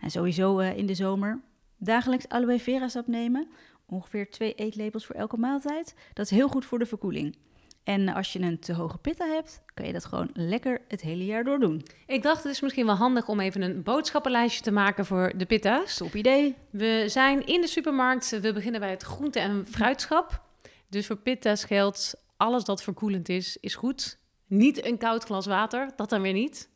En 0.00 0.10
sowieso 0.10 0.60
uh, 0.60 0.76
in 0.76 0.86
de 0.86 0.94
zomer 0.94 1.40
dagelijks 1.76 2.28
aloe 2.28 2.58
vera 2.58 2.88
sap 2.88 3.06
nemen. 3.06 3.48
Ongeveer 3.86 4.30
twee 4.30 4.54
eetlepels 4.54 5.06
voor 5.06 5.14
elke 5.14 5.36
maaltijd. 5.36 5.94
Dat 6.12 6.24
is 6.24 6.30
heel 6.30 6.48
goed 6.48 6.64
voor 6.64 6.78
de 6.78 6.86
verkoeling. 6.86 7.36
En 7.84 8.08
als 8.08 8.32
je 8.32 8.40
een 8.40 8.58
te 8.58 8.72
hoge 8.72 8.98
pitta 8.98 9.26
hebt, 9.26 9.62
kan 9.74 9.86
je 9.86 9.92
dat 9.92 10.04
gewoon 10.04 10.30
lekker 10.32 10.80
het 10.88 11.00
hele 11.00 11.24
jaar 11.24 11.44
door 11.44 11.58
doen. 11.58 11.82
Ik 12.06 12.22
dacht 12.22 12.42
het 12.42 12.52
is 12.52 12.60
misschien 12.60 12.86
wel 12.86 12.94
handig 12.94 13.28
om 13.28 13.40
even 13.40 13.62
een 13.62 13.82
boodschappenlijstje 13.82 14.62
te 14.62 14.70
maken 14.70 15.06
voor 15.06 15.32
de 15.36 15.46
pitta's. 15.46 15.96
Top 15.96 16.14
idee. 16.14 16.54
We 16.70 17.04
zijn 17.06 17.46
in 17.46 17.60
de 17.60 17.66
supermarkt. 17.66 18.40
We 18.40 18.52
beginnen 18.52 18.80
bij 18.80 18.90
het 18.90 19.02
groente- 19.02 19.40
en 19.40 19.66
fruitschap. 19.66 20.42
Dus 20.88 21.06
voor 21.06 21.16
pitta's 21.16 21.64
geldt 21.64 22.14
alles 22.36 22.64
dat 22.64 22.82
verkoelend 22.82 23.28
is, 23.28 23.56
is 23.56 23.74
goed. 23.74 24.18
Niet 24.46 24.84
een 24.84 24.98
koud 24.98 25.24
glas 25.24 25.46
water, 25.46 25.90
dat 25.96 26.10
dan 26.10 26.22
weer 26.22 26.32
niet. 26.32 26.70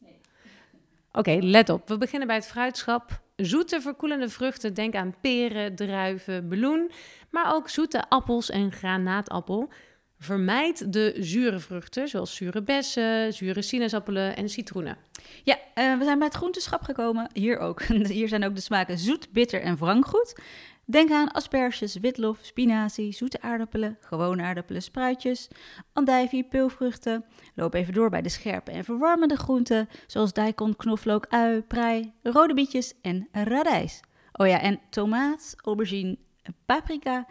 Oké, 1.12 1.38
let 1.40 1.68
op. 1.68 1.88
We 1.88 1.98
beginnen 1.98 2.26
bij 2.26 2.36
het 2.36 2.46
fruitschap. 2.46 3.20
Zoete 3.36 3.80
verkoelende 3.80 4.28
vruchten, 4.28 4.74
denk 4.74 4.94
aan 4.94 5.14
peren, 5.20 5.74
druiven, 5.74 6.48
meloen, 6.48 6.90
maar 7.30 7.54
ook 7.54 7.68
zoete 7.68 8.08
appels 8.08 8.50
en 8.50 8.72
granaatappel. 8.72 9.68
Vermijd 10.26 10.92
de 10.92 11.16
zure 11.20 11.58
vruchten, 11.58 12.08
zoals 12.08 12.36
zure 12.36 12.62
bessen, 12.62 13.32
zure 13.32 13.62
sinaasappelen 13.62 14.36
en 14.36 14.48
citroenen. 14.48 14.96
Ja, 15.42 15.56
uh, 15.56 15.98
we 15.98 16.04
zijn 16.04 16.18
bij 16.18 16.26
het 16.26 16.36
groenteschap 16.36 16.82
gekomen. 16.82 17.30
Hier 17.32 17.58
ook. 17.58 17.82
Hier 18.18 18.28
zijn 18.28 18.44
ook 18.44 18.54
de 18.54 18.60
smaken 18.60 18.98
zoet, 18.98 19.32
bitter 19.32 19.60
en 19.60 19.76
wranggoed. 19.76 20.40
Denk 20.84 21.10
aan 21.10 21.30
asperges, 21.30 21.96
witlof, 21.96 22.38
spinazie, 22.42 23.12
zoete 23.12 23.40
aardappelen, 23.40 23.98
gewone 24.00 24.42
aardappelen, 24.42 24.82
spruitjes, 24.82 25.48
andijvie, 25.92 26.44
peulvruchten. 26.44 27.24
Loop 27.54 27.74
even 27.74 27.94
door 27.94 28.10
bij 28.10 28.22
de 28.22 28.28
scherpe 28.28 28.70
en 28.70 28.84
verwarmende 28.84 29.36
groenten, 29.36 29.88
zoals 30.06 30.32
daikon, 30.32 30.76
knoflook, 30.76 31.26
ui, 31.28 31.62
prei, 31.62 32.12
rode 32.22 32.54
bietjes 32.54 32.94
en 33.02 33.28
radijs. 33.32 34.00
Oh 34.32 34.46
ja, 34.46 34.60
en 34.60 34.80
tomaat, 34.90 35.54
aubergine, 35.56 36.18
paprika 36.66 37.26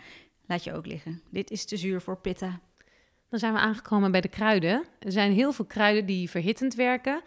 laat 0.46 0.64
je 0.64 0.74
ook 0.74 0.86
liggen. 0.86 1.22
Dit 1.30 1.52
is 1.52 1.66
te 1.66 1.78
zuur 1.78 2.02
voor 2.02 2.18
pitta. 2.18 2.60
Dan 3.36 3.44
zijn 3.44 3.62
we 3.62 3.68
aangekomen 3.68 4.12
bij 4.12 4.22
de 4.22 4.28
kruiden. 4.28 4.84
Er 5.00 5.12
zijn 5.12 5.32
heel 5.32 5.52
veel 5.52 5.66
kruiden 5.66 6.06
die 6.06 6.30
verhittend 6.30 6.76
werken. 6.76 7.22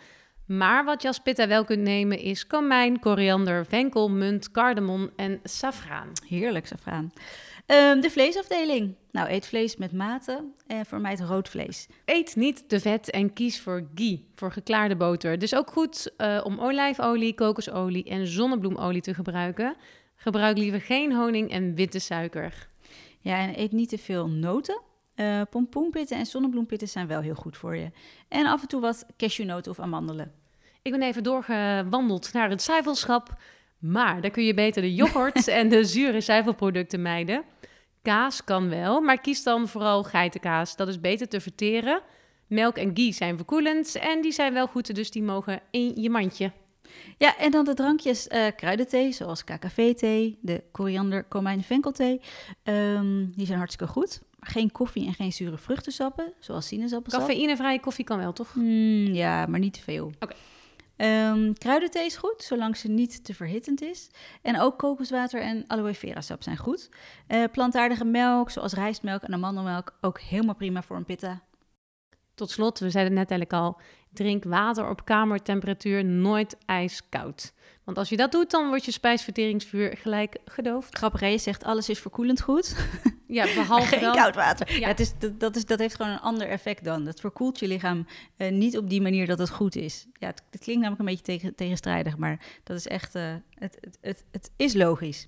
Maar 0.47 0.85
wat 0.85 1.03
je 1.03 1.09
als 1.09 1.19
pitta 1.19 1.49
wel 1.49 1.65
kunt 1.65 1.83
nemen 1.83 2.19
is 2.19 2.47
komijn, 2.47 2.99
koriander, 2.99 3.67
venkel, 3.67 4.11
munt, 4.11 4.51
cardamom 4.51 5.11
en 5.17 5.41
safraan. 5.43 6.13
Heerlijk, 6.29 6.67
safraan. 6.67 7.13
Um, 7.67 8.01
de 8.01 8.11
vleesafdeling. 8.11 8.95
Nou, 9.11 9.31
eet 9.31 9.47
vlees 9.47 9.77
met 9.77 9.93
mate 9.93 10.45
en 10.67 10.87
vermijd 10.87 11.21
rood 11.21 11.49
vlees. 11.49 11.87
Eet 12.05 12.37
niet 12.37 12.69
te 12.69 12.81
vet 12.81 13.11
en 13.11 13.33
kies 13.33 13.61
voor 13.61 13.89
ghee, 13.95 14.29
voor 14.35 14.53
geklaarde 14.53 14.97
boter. 14.97 15.39
Dus 15.39 15.55
ook 15.55 15.71
goed 15.71 16.13
uh, 16.19 16.41
om 16.45 16.61
olijfolie, 16.61 17.35
kokosolie 17.35 18.05
en 18.05 18.27
zonnebloemolie 18.27 19.03
te 19.03 19.15
gebruiken. 19.15 19.77
Gebruik 20.17 20.57
liever 20.59 20.81
geen 20.81 21.13
honing 21.13 21.51
en 21.51 21.75
witte 21.75 21.99
suiker. 21.99 22.69
Ja, 23.19 23.39
en 23.39 23.61
eet 23.61 23.73
niet 23.73 23.89
te 23.89 23.99
veel 23.99 24.29
noten. 24.29 24.87
Uh, 25.21 25.41
pompoenpitten 25.51 26.17
en 26.17 26.27
zonnebloempitten 26.27 26.89
zijn 26.89 27.07
wel 27.07 27.21
heel 27.21 27.35
goed 27.35 27.57
voor 27.57 27.77
je. 27.77 27.91
En 28.29 28.47
af 28.47 28.63
en 28.63 28.69
toe 28.69 28.81
wat 28.81 29.07
cashewnoten 29.17 29.71
of 29.71 29.81
amandelen. 29.81 30.33
Ik 30.83 30.93
ben 30.93 31.03
even 31.03 31.23
doorgewandeld 31.23 32.33
naar 32.33 32.51
het 32.51 32.63
zuivelschap. 32.63 33.37
Maar 33.79 34.21
daar 34.21 34.31
kun 34.31 34.45
je 34.45 34.55
beter 34.55 34.83
de 34.83 34.95
yoghurt 34.95 35.49
en 35.59 35.69
de 35.69 35.85
zure 35.85 36.21
zuivelproducten 36.21 37.03
mijden. 37.03 37.45
Kaas 38.03 38.45
kan 38.45 38.69
wel, 38.69 39.01
maar 39.01 39.21
kies 39.21 39.43
dan 39.43 39.69
vooral 39.69 40.03
geitenkaas. 40.03 40.77
Dat 40.77 40.89
is 40.89 41.01
beter 41.01 41.29
te 41.29 41.41
verteren. 41.41 42.01
Melk 42.47 42.77
en 42.77 42.91
ghee 42.95 43.13
zijn 43.13 43.37
verkoelend 43.37 43.95
en 43.95 44.21
die 44.21 44.33
zijn 44.33 44.53
wel 44.53 44.67
goed, 44.67 44.95
dus 44.95 45.11
die 45.11 45.23
mogen 45.23 45.61
in 45.71 45.93
je 45.97 46.11
mandje. 46.11 46.53
Ja, 47.19 47.37
en 47.39 47.51
dan 47.51 47.65
de 47.65 47.75
drankjes 47.75 48.29
uh, 48.29 48.47
kruidenthee, 48.57 49.13
zoals 49.13 49.45
KKV-thee, 49.45 50.39
de 50.41 50.63
koriander, 50.73 51.25
komijn, 51.25 51.63
venkelthee. 51.63 52.21
Um, 52.65 53.33
die 53.37 53.47
zijn 53.47 53.59
hartstikke 53.59 53.93
goed. 53.93 54.21
Geen 54.41 54.73
koffie 54.73 55.07
en 55.07 55.15
geen 55.15 55.33
zure 55.33 55.59
vruchtensappen, 55.59 56.33
zoals 56.39 56.67
sinaasappelsap. 56.67 57.21
Cafeïnevrije 57.21 57.81
koffie 57.81 58.05
kan 58.05 58.19
wel, 58.19 58.33
toch? 58.33 58.55
Mm, 58.55 59.07
ja, 59.07 59.47
maar 59.47 59.61
niet 59.61 59.73
te 59.73 59.83
veel. 59.83 60.07
Oké. 60.07 60.17
Okay. 60.21 60.37
Um, 60.99 61.59
kruidenthee 61.59 62.05
is 62.05 62.17
goed, 62.17 62.43
zolang 62.43 62.77
ze 62.77 62.89
niet 62.89 63.25
te 63.25 63.35
verhittend 63.35 63.83
is. 63.83 64.11
En 64.43 64.61
ook 64.61 64.79
kokoswater 64.79 65.41
en 65.41 65.65
aloe 65.67 65.95
vera 65.95 66.21
sap 66.21 66.43
zijn 66.43 66.57
goed. 66.57 66.89
Uh, 67.29 67.45
plantaardige 67.53 68.05
melk, 68.05 68.51
zoals 68.51 68.73
rijstmelk 68.73 69.23
en 69.23 69.33
amandelmelk, 69.33 69.97
ook 70.01 70.21
helemaal 70.21 70.55
prima 70.55 70.83
voor 70.83 70.97
een 70.97 71.05
pitta. 71.05 71.43
Tot 72.35 72.51
slot, 72.51 72.79
we 72.79 72.91
zeiden 72.91 73.15
net 73.15 73.31
eigenlijk 73.31 73.63
al, 73.63 73.81
drink 74.13 74.45
water 74.45 74.89
op 74.89 75.05
kamertemperatuur, 75.05 76.05
nooit 76.05 76.57
ijskoud. 76.67 77.53
Want 77.85 77.99
als 77.99 78.09
je 78.09 78.17
dat 78.17 78.33
doet, 78.33 78.51
dan 78.51 78.69
wordt 78.69 78.85
je 78.85 78.93
spijsverteringsvuur 78.93 79.97
gelijk 79.97 80.37
gedoofd. 80.45 80.97
Grappig, 80.97 81.41
zegt 81.41 81.65
alles 81.65 81.89
is 81.89 81.99
verkoelend 81.99 82.41
goed. 82.41 82.77
Ja, 83.29 83.45
behalve 83.55 83.97
Geen 83.97 84.13
koud 84.13 84.35
water. 84.35 84.81
Ja. 84.81 84.89
het 84.89 85.01
is, 85.01 85.13
dat, 85.19 85.41
dat, 85.41 85.57
is, 85.57 85.65
dat 85.65 85.79
heeft 85.79 85.95
gewoon 85.95 86.13
een 86.13 86.21
ander 86.21 86.49
effect 86.49 86.85
dan. 86.85 87.05
Dat 87.05 87.21
verkoelt 87.21 87.59
je 87.59 87.67
lichaam 87.67 88.07
uh, 88.37 88.51
niet 88.51 88.79
op 88.79 88.91
die 88.91 89.01
manier 89.01 89.27
dat 89.27 89.39
het 89.39 89.51
goed 89.51 89.77
is. 89.77 90.07
Ja, 90.13 90.27
het, 90.27 90.43
het 90.51 90.61
klinkt 90.61 90.83
namelijk 90.83 91.09
een 91.09 91.15
beetje 91.17 91.39
tegen, 91.39 91.55
tegenstrijdig, 91.55 92.17
maar 92.17 92.41
dat 92.65 92.77
is 92.77 92.87
echt, 92.87 93.15
uh, 93.15 93.35
het, 93.55 93.79
het, 93.81 93.99
het, 94.01 94.25
het 94.31 94.51
is 94.57 94.75
logisch. 94.75 95.27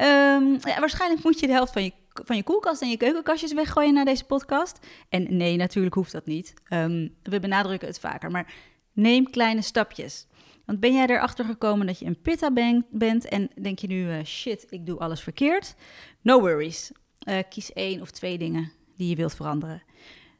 Um, 0.00 0.58
ja, 0.60 0.80
waarschijnlijk 0.80 1.24
moet 1.24 1.40
je 1.40 1.46
de 1.46 1.52
helft 1.52 1.72
van 1.72 1.84
je, 1.84 1.92
van 2.08 2.36
je 2.36 2.42
koelkast 2.42 2.82
en 2.82 2.90
je 2.90 2.96
keukenkastjes 2.96 3.52
weggooien 3.52 3.94
na 3.94 4.04
deze 4.04 4.24
podcast. 4.24 4.78
En 5.08 5.36
nee, 5.36 5.56
natuurlijk 5.56 5.94
hoeft 5.94 6.12
dat 6.12 6.26
niet. 6.26 6.54
Um, 6.72 7.14
we 7.22 7.40
benadrukken 7.40 7.88
het 7.88 8.00
vaker, 8.00 8.30
maar 8.30 8.54
neem 8.92 9.30
kleine 9.30 9.62
stapjes. 9.62 10.26
Want 10.66 10.80
ben 10.80 10.92
jij 10.92 11.06
erachter 11.06 11.44
gekomen 11.44 11.86
dat 11.86 11.98
je 11.98 12.06
een 12.06 12.20
pitta 12.22 12.50
bent 12.90 13.28
en 13.28 13.50
denk 13.62 13.78
je 13.78 13.86
nu, 13.86 14.16
uh, 14.16 14.24
shit, 14.24 14.66
ik 14.68 14.86
doe 14.86 14.98
alles 14.98 15.20
verkeerd? 15.20 15.74
No 16.20 16.40
worries. 16.40 16.92
Uh, 17.24 17.38
kies 17.48 17.72
één 17.72 18.00
of 18.00 18.10
twee 18.10 18.38
dingen 18.38 18.72
die 18.96 19.08
je 19.08 19.16
wilt 19.16 19.34
veranderen. 19.34 19.82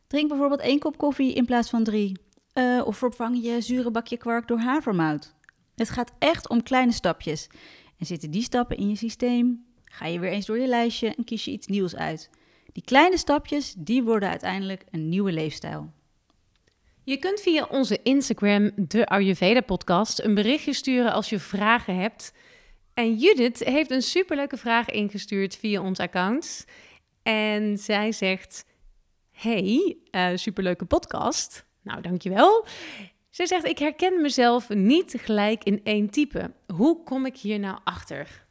Drink 0.06 0.28
bijvoorbeeld 0.28 0.60
één 0.60 0.78
kop 0.78 0.96
koffie 0.96 1.34
in 1.34 1.44
plaats 1.44 1.70
van 1.70 1.84
drie. 1.84 2.18
Uh, 2.54 2.82
of 2.84 2.96
vervang 2.96 3.42
je 3.42 3.60
zure 3.60 3.90
bakje 3.90 4.16
kwark 4.16 4.48
door 4.48 4.58
havermout. 4.58 5.34
Het 5.74 5.90
gaat 5.90 6.12
echt 6.18 6.48
om 6.48 6.62
kleine 6.62 6.92
stapjes. 6.92 7.48
En 7.98 8.06
zitten 8.06 8.30
die 8.30 8.42
stappen 8.42 8.76
in 8.76 8.88
je 8.88 8.96
systeem, 8.96 9.64
ga 9.84 10.06
je 10.06 10.18
weer 10.18 10.30
eens 10.30 10.46
door 10.46 10.58
je 10.58 10.66
lijstje 10.66 11.14
en 11.14 11.24
kies 11.24 11.44
je 11.44 11.50
iets 11.50 11.66
nieuws 11.66 11.96
uit. 11.96 12.30
Die 12.72 12.84
kleine 12.84 13.18
stapjes, 13.18 13.74
die 13.78 14.02
worden 14.02 14.28
uiteindelijk 14.28 14.84
een 14.90 15.08
nieuwe 15.08 15.32
leefstijl. 15.32 15.92
Je 17.04 17.16
kunt 17.16 17.40
via 17.40 17.66
onze 17.70 18.00
Instagram, 18.02 18.70
de 18.76 19.06
Ayurveda 19.06 19.60
podcast, 19.60 20.20
een 20.20 20.34
berichtje 20.34 20.72
sturen 20.72 21.12
als 21.12 21.28
je 21.28 21.38
vragen 21.38 21.96
hebt. 21.96 22.32
En 22.94 23.14
Judith 23.14 23.58
heeft 23.58 23.90
een 23.90 24.02
superleuke 24.02 24.56
vraag 24.56 24.88
ingestuurd 24.88 25.56
via 25.56 25.82
ons 25.82 25.98
account. 25.98 26.64
En 27.22 27.78
zij 27.78 28.12
zegt: 28.12 28.64
Hey, 29.30 29.96
uh, 30.10 30.28
superleuke 30.34 30.84
podcast. 30.84 31.64
Nou, 31.82 32.00
dankjewel. 32.00 32.66
Zij 33.30 33.46
zegt: 33.46 33.64
Ik 33.64 33.78
herken 33.78 34.20
mezelf 34.20 34.68
niet 34.68 35.14
gelijk 35.18 35.64
in 35.64 35.80
één 35.84 36.10
type. 36.10 36.52
Hoe 36.74 37.02
kom 37.02 37.26
ik 37.26 37.36
hier 37.36 37.58
nou 37.58 37.78
achter? 37.84 38.44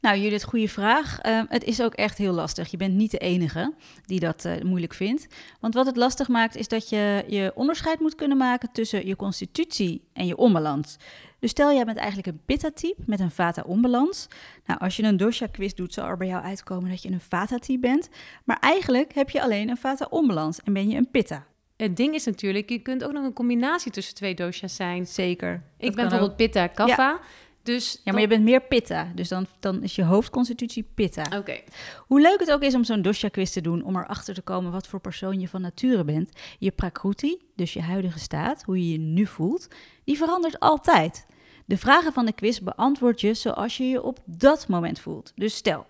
Nou, 0.00 0.18
Judith, 0.18 0.44
goede 0.44 0.68
vraag. 0.68 1.24
Uh, 1.26 1.42
het 1.48 1.64
is 1.64 1.82
ook 1.82 1.94
echt 1.94 2.18
heel 2.18 2.32
lastig. 2.32 2.70
Je 2.70 2.76
bent 2.76 2.94
niet 2.94 3.10
de 3.10 3.18
enige 3.18 3.74
die 4.06 4.20
dat 4.20 4.44
uh, 4.44 4.60
moeilijk 4.60 4.94
vindt. 4.94 5.26
Want 5.60 5.74
wat 5.74 5.86
het 5.86 5.96
lastig 5.96 6.28
maakt, 6.28 6.56
is 6.56 6.68
dat 6.68 6.88
je 6.88 7.24
je 7.26 7.52
onderscheid 7.54 8.00
moet 8.00 8.14
kunnen 8.14 8.36
maken 8.36 8.72
tussen 8.72 9.06
je 9.06 9.16
constitutie 9.16 10.08
en 10.12 10.26
je 10.26 10.36
onbalans. 10.36 10.96
Dus 11.42 11.50
stel, 11.50 11.72
jij 11.72 11.84
bent 11.84 11.96
eigenlijk 11.96 12.26
een 12.28 12.40
pitta-type 12.46 13.02
met 13.06 13.20
een 13.20 13.30
vata-onbalans. 13.30 14.28
Nou, 14.66 14.80
als 14.80 14.96
je 14.96 15.02
een 15.02 15.16
dosha-quiz 15.16 15.72
doet, 15.72 15.94
zal 15.94 16.06
er 16.06 16.16
bij 16.16 16.26
jou 16.26 16.44
uitkomen 16.44 16.90
dat 16.90 17.02
je 17.02 17.10
een 17.10 17.20
vata-type 17.20 17.80
bent. 17.80 18.08
Maar 18.44 18.56
eigenlijk 18.60 19.14
heb 19.14 19.30
je 19.30 19.42
alleen 19.42 19.68
een 19.68 19.76
vata-onbalans 19.76 20.60
en 20.64 20.72
ben 20.72 20.88
je 20.88 20.96
een 20.96 21.10
pitta. 21.10 21.46
Het 21.76 21.96
ding 21.96 22.14
is 22.14 22.24
natuurlijk, 22.24 22.68
je 22.68 22.78
kunt 22.78 23.04
ook 23.04 23.12
nog 23.12 23.24
een 23.24 23.32
combinatie 23.32 23.92
tussen 23.92 24.14
twee 24.14 24.34
dosha's 24.34 24.76
zijn. 24.76 25.06
Zeker. 25.06 25.62
Ik 25.78 25.94
ben 25.94 25.94
bijvoorbeeld 25.94 26.30
ook. 26.30 26.36
pitta, 26.36 26.66
kapha. 26.66 27.08
Ja. 27.08 27.20
Dus 27.62 28.00
ja, 28.04 28.12
maar 28.12 28.20
je 28.20 28.28
bent 28.28 28.44
meer 28.44 28.62
pitta. 28.62 29.12
Dus 29.14 29.28
dan, 29.28 29.46
dan 29.60 29.82
is 29.82 29.94
je 29.94 30.04
hoofdconstitutie 30.04 30.88
pitta. 30.94 31.38
Oké. 31.38 31.60
Hoe 32.06 32.20
leuk 32.20 32.40
het 32.40 32.52
ook 32.52 32.62
is 32.62 32.74
om 32.74 32.84
zo'n 32.84 33.02
dosha-quiz 33.02 33.50
te 33.50 33.60
doen... 33.60 33.84
om 33.84 33.96
erachter 33.96 34.34
te 34.34 34.42
komen 34.42 34.72
wat 34.72 34.86
voor 34.86 35.00
persoon 35.00 35.40
je 35.40 35.48
van 35.48 35.60
nature 35.60 36.04
bent. 36.04 36.30
Je 36.58 36.70
prakruti, 36.70 37.38
dus 37.56 37.72
je 37.72 37.82
huidige 37.82 38.18
staat, 38.18 38.62
hoe 38.62 38.78
je 38.78 38.92
je 38.92 38.98
nu 38.98 39.26
voelt... 39.26 39.68
die 40.04 40.16
verandert 40.16 40.60
altijd. 40.60 41.26
De 41.72 41.78
vragen 41.78 42.12
van 42.12 42.26
de 42.26 42.32
quiz 42.32 42.58
beantwoord 42.58 43.20
je 43.20 43.34
zoals 43.34 43.76
je 43.76 43.84
je 43.84 44.02
op 44.02 44.18
dat 44.24 44.68
moment 44.68 45.00
voelt. 45.00 45.32
Dus 45.34 45.54
stel, 45.54 45.86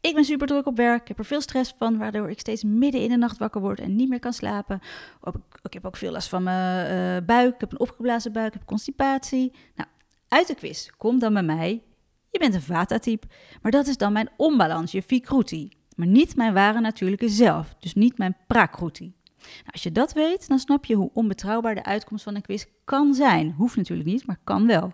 ik 0.00 0.14
ben 0.14 0.24
super 0.24 0.46
druk 0.46 0.66
op 0.66 0.76
werk, 0.76 1.00
ik 1.00 1.08
heb 1.08 1.18
er 1.18 1.24
veel 1.24 1.40
stress 1.40 1.74
van, 1.78 1.98
waardoor 1.98 2.30
ik 2.30 2.40
steeds 2.40 2.64
midden 2.64 3.00
in 3.00 3.08
de 3.08 3.16
nacht 3.16 3.38
wakker 3.38 3.60
word 3.60 3.80
en 3.80 3.96
niet 3.96 4.08
meer 4.08 4.18
kan 4.18 4.32
slapen. 4.32 4.80
Ik 5.62 5.72
heb 5.72 5.86
ook 5.86 5.96
veel 5.96 6.12
last 6.12 6.28
van 6.28 6.42
mijn 6.42 7.16
uh, 7.16 7.26
buik, 7.26 7.54
ik 7.54 7.60
heb 7.60 7.72
een 7.72 7.80
opgeblazen 7.80 8.32
buik, 8.32 8.46
ik 8.46 8.52
heb 8.52 8.64
constipatie. 8.64 9.52
Nou, 9.74 9.88
uit 10.28 10.46
de 10.46 10.54
quiz, 10.54 10.88
kom 10.96 11.18
dan 11.18 11.32
bij 11.32 11.42
mij. 11.42 11.82
Je 12.30 12.38
bent 12.38 12.54
een 12.54 12.62
vata-type, 12.62 13.26
maar 13.62 13.72
dat 13.72 13.86
is 13.86 13.96
dan 13.96 14.12
mijn 14.12 14.30
onbalans, 14.36 14.92
je 14.92 15.02
vikruti. 15.02 15.68
Maar 15.96 16.06
niet 16.06 16.36
mijn 16.36 16.54
ware 16.54 16.80
natuurlijke 16.80 17.28
zelf, 17.28 17.74
dus 17.78 17.94
niet 17.94 18.18
mijn 18.18 18.36
prakruti. 18.46 19.14
Nou, 19.42 19.70
als 19.70 19.82
je 19.82 19.92
dat 19.92 20.12
weet, 20.12 20.48
dan 20.48 20.58
snap 20.58 20.84
je 20.84 20.94
hoe 20.94 21.10
onbetrouwbaar 21.12 21.74
de 21.74 21.84
uitkomst 21.84 22.24
van 22.24 22.34
een 22.34 22.42
quiz 22.42 22.64
kan 22.84 23.14
zijn. 23.14 23.54
Hoeft 23.56 23.76
natuurlijk 23.76 24.08
niet, 24.08 24.26
maar 24.26 24.38
kan 24.44 24.66
wel. 24.66 24.92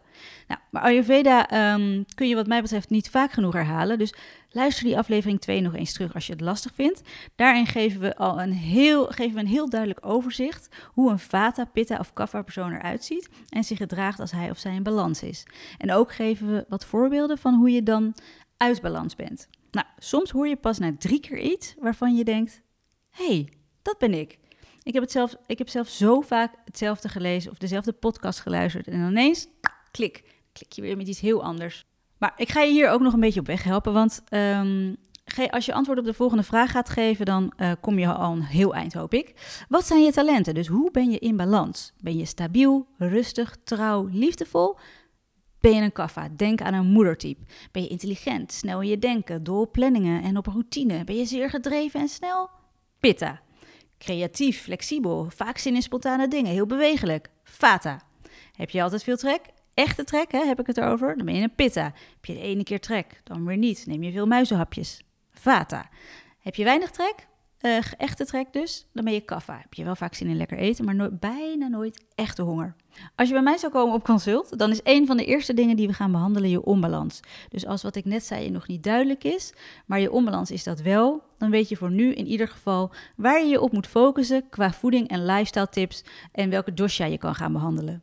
Nou, 0.49 0.61
maar 0.71 0.83
Ayurveda 0.83 1.73
um, 1.75 2.05
kun 2.15 2.29
je 2.29 2.35
wat 2.35 2.47
mij 2.47 2.63
betreft 2.63 2.91
niet 2.91 3.11
vaak 3.11 3.33
genoeg 3.33 3.53
herhalen. 3.53 3.99
Dus 3.99 4.15
luister 4.51 4.85
die 4.85 4.99
aflevering 4.99 5.41
2 5.41 5.61
nog 5.61 5.75
eens 5.75 5.93
terug 5.93 6.15
als 6.15 6.27
je 6.27 6.33
het 6.33 6.41
lastig 6.41 6.75
vindt. 6.75 7.03
Daarin 7.37 7.67
geven 7.67 8.01
we 8.01 8.17
al 8.17 8.41
een 8.41 8.53
heel, 8.53 9.07
geven 9.07 9.35
we 9.35 9.41
een 9.41 9.47
heel 9.47 9.69
duidelijk 9.69 10.07
overzicht 10.07 10.69
hoe 10.93 11.11
een 11.11 11.19
Vata, 11.19 11.65
Pitta 11.65 11.99
of 11.99 12.13
Kapha 12.13 12.43
persoon 12.43 12.73
eruit 12.73 13.05
ziet 13.05 13.29
en 13.49 13.65
zich 13.65 13.79
gedraagt 13.79 14.21
als 14.21 14.33
hij 14.33 14.51
of 14.51 14.59
zij 14.59 14.75
in 14.75 14.83
balans 14.83 15.23
is. 15.23 15.47
En 15.79 15.93
ook 15.93 16.13
geven 16.13 16.53
we 16.53 16.65
wat 16.69 16.85
voorbeelden 16.85 17.39
van 17.39 17.55
hoe 17.55 17.71
je 17.71 17.83
dan 17.83 18.15
uit 18.57 18.81
balans 18.81 19.17
bent. 19.17 19.49
Nou, 19.71 19.87
soms 19.99 20.31
hoor 20.31 20.49
je 20.49 20.57
pas 20.57 20.79
na 20.79 20.93
drie 20.99 21.21
keer 21.21 21.39
iets 21.39 21.75
waarvan 21.79 22.17
je 22.17 22.25
denkt: 22.25 22.63
hé, 23.11 23.27
hey, 23.27 23.49
dat 23.89 23.99
ben 23.99 24.15
ik. 24.15 24.39
Ik 24.83 24.93
heb, 24.95 25.03
het 25.03 25.13
zelf, 25.13 25.37
ik 25.47 25.59
heb 25.59 25.69
zelf 25.69 25.89
zo 25.89 26.21
vaak 26.21 26.55
hetzelfde 26.65 27.09
gelezen 27.09 27.51
of 27.51 27.59
dezelfde 27.59 27.93
podcast 27.93 28.41
geluisterd. 28.41 28.89
En 28.89 29.09
ineens, 29.09 29.49
klik, 29.91 30.25
klik 30.53 30.73
je 30.73 30.83
weer 30.83 30.97
met 30.97 31.09
iets 31.09 31.21
heel 31.21 31.43
anders. 31.43 31.85
Maar 32.19 32.33
ik 32.37 32.49
ga 32.49 32.61
je 32.61 32.73
hier 32.73 32.91
ook 32.91 33.01
nog 33.01 33.13
een 33.13 33.21
beetje 33.21 33.41
op 33.41 33.47
weg 33.47 33.63
helpen. 33.63 33.93
Want 33.93 34.23
um, 34.31 34.97
als 35.51 35.67
je 35.67 35.73
antwoord 35.73 35.99
op 35.99 36.05
de 36.05 36.15
volgende 36.15 36.43
vraag 36.43 36.71
gaat 36.71 36.89
geven, 36.89 37.27
dan 37.27 37.53
uh, 37.57 37.73
kom 37.81 37.99
je 37.99 38.13
al 38.13 38.33
een 38.33 38.43
heel 38.43 38.75
eind, 38.75 38.93
hoop 38.93 39.15
ik. 39.15 39.35
Wat 39.69 39.87
zijn 39.87 40.03
je 40.03 40.13
talenten? 40.13 40.55
Dus 40.55 40.67
hoe 40.67 40.91
ben 40.91 41.11
je 41.11 41.19
in 41.19 41.37
balans? 41.37 41.93
Ben 42.01 42.17
je 42.17 42.25
stabiel, 42.25 42.87
rustig, 42.99 43.57
trouw, 43.65 44.09
liefdevol? 44.11 44.79
Ben 45.61 45.75
je 45.75 45.83
een 45.83 45.93
kaffa? 45.93 46.29
Denk 46.37 46.61
aan 46.61 46.75
een 46.75 46.87
moedertype. 46.87 47.45
Ben 47.73 47.83
je 47.83 47.89
intelligent, 47.89 48.53
snel 48.53 48.81
in 48.81 48.89
je 48.89 48.99
denken, 48.99 49.45
dol 49.45 49.61
op 49.61 49.73
planningen 49.73 50.23
en 50.23 50.37
op 50.37 50.47
routine? 50.47 51.05
Ben 51.05 51.17
je 51.17 51.25
zeer 51.25 51.51
gedreven 51.51 52.01
en 52.01 52.09
snel? 52.09 52.51
Pitta. 53.01 53.41
Creatief, 53.99 54.63
flexibel, 54.63 55.31
vaak 55.31 55.59
zin 55.59 55.75
in 55.75 55.83
spontane 55.83 56.29
dingen, 56.29 56.53
heel 56.53 56.67
bewegelijk. 56.67 57.29
Vata. 57.45 58.01
Heb 58.57 58.71
je 58.71 58.83
altijd 58.83 59.03
veel 59.03 59.17
trek? 59.17 59.41
Echte 59.75 60.05
trek, 60.05 60.33
hè, 60.33 60.45
heb 60.45 60.61
ik 60.61 60.67
het 60.67 60.77
erover? 60.77 61.17
Dan 61.17 61.27
ben 61.27 61.35
je 61.35 61.43
een 61.43 61.55
pitta. 61.55 61.83
Heb 62.15 62.25
je 62.25 62.35
de 62.35 62.41
ene 62.41 62.63
keer 62.63 62.81
trek, 62.81 63.21
dan 63.25 63.45
weer 63.45 63.57
niet. 63.57 63.87
Neem 63.87 64.03
je 64.03 64.13
veel 64.13 64.27
muizenhapjes. 64.27 65.03
Vata. 65.33 65.89
Heb 66.39 66.55
je 66.55 66.65
weinig 66.65 66.91
trek? 66.91 67.27
Uh, 67.63 67.79
echte 67.97 68.25
trek 68.25 68.53
dus, 68.53 68.87
dan 68.93 69.05
ben 69.05 69.13
je 69.13 69.21
kaffa. 69.21 69.59
Heb 69.61 69.75
je 69.75 69.85
wel 69.85 69.97
vaak 69.97 70.15
zin 70.15 70.29
in 70.29 70.37
lekker 70.37 70.59
eten, 70.59 70.85
maar 70.85 71.13
bijna 71.13 71.69
nooit 71.69 72.05
echte 72.15 72.43
honger. 72.43 72.75
Als 73.17 73.29
je 73.29 73.35
bij 73.35 73.43
mij 73.43 73.57
zou 73.57 73.73
komen 73.73 73.95
op 73.95 74.05
consult, 74.05 74.59
dan 74.59 74.71
is 74.71 74.81
een 74.83 75.07
van 75.07 75.17
de 75.17 75.25
eerste 75.25 75.55
dingen 75.55 75.77
die 75.77 75.87
we 75.87 75.93
gaan 75.93 76.13
behandelen 76.13 76.51
je 76.51 76.65
onbalans. 76.65 77.21
Dus 77.49 77.67
als 77.67 77.83
wat 77.83 77.97
ik 77.97 78.05
net 78.05 78.25
zei 78.25 78.45
je 78.45 78.51
nog 78.51 78.67
niet 78.67 78.83
duidelijk 78.83 79.25
is, 79.25 79.53
maar 79.87 80.01
je 80.01 80.13
onbalans 80.13 80.51
is 80.51 80.65
dat 80.65 80.81
wel, 80.81 81.23
dan 81.39 81.51
weet 81.51 81.69
je 81.69 81.77
voor 81.77 81.91
nu 81.91 82.15
in 82.15 82.27
ieder 82.27 82.49
geval 82.49 82.91
waar 83.17 83.41
je 83.41 83.49
je 83.49 83.61
op 83.61 83.73
moet 83.73 83.87
focussen 83.87 84.49
qua 84.49 84.73
voeding 84.73 85.09
en 85.09 85.25
lifestyle 85.25 85.69
tips 85.69 86.05
en 86.33 86.51
welke 86.51 86.75
dosha 86.75 87.05
je 87.05 87.19
kan 87.19 87.35
gaan 87.35 87.53
behandelen. 87.53 88.03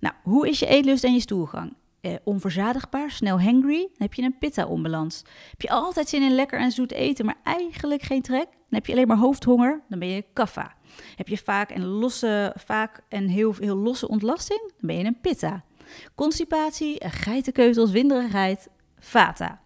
Nou, 0.00 0.14
hoe 0.22 0.48
is 0.48 0.58
je 0.58 0.66
eetlust 0.66 1.04
en 1.04 1.12
je 1.12 1.20
stoelgang? 1.20 1.72
eh, 2.00 2.14
onverzadigbaar, 2.24 3.10
snel 3.10 3.40
hangry, 3.40 3.78
dan 3.78 3.96
heb 3.96 4.14
je 4.14 4.22
een 4.22 4.38
pitta-onbalans. 4.38 5.24
Heb 5.50 5.60
je 5.60 5.70
altijd 5.70 6.08
zin 6.08 6.22
in 6.22 6.34
lekker 6.34 6.60
en 6.60 6.70
zoet 6.70 6.92
eten, 6.92 7.24
maar 7.24 7.38
eigenlijk 7.44 8.02
geen 8.02 8.22
trek, 8.22 8.46
heb 8.70 8.86
je 8.86 8.92
alleen 8.92 9.06
maar 9.06 9.16
hoofdhonger, 9.16 9.82
dan 9.88 9.98
ben 9.98 10.08
je 10.08 10.24
kaffa. 10.32 10.74
Heb 11.16 11.28
je 11.28 11.38
vaak 11.38 11.70
een, 11.70 11.84
losse, 11.84 12.54
vaak 12.56 13.00
een 13.08 13.28
heel, 13.28 13.54
heel 13.58 13.76
losse 13.76 14.08
ontlasting, 14.08 14.60
dan 14.60 14.86
ben 14.86 14.96
je 14.96 15.04
een 15.04 15.20
pitta. 15.20 15.64
Constipatie, 16.14 17.08
geitenkeutels, 17.08 17.90
winderigheid, 17.90 18.68
vata. 18.98 19.60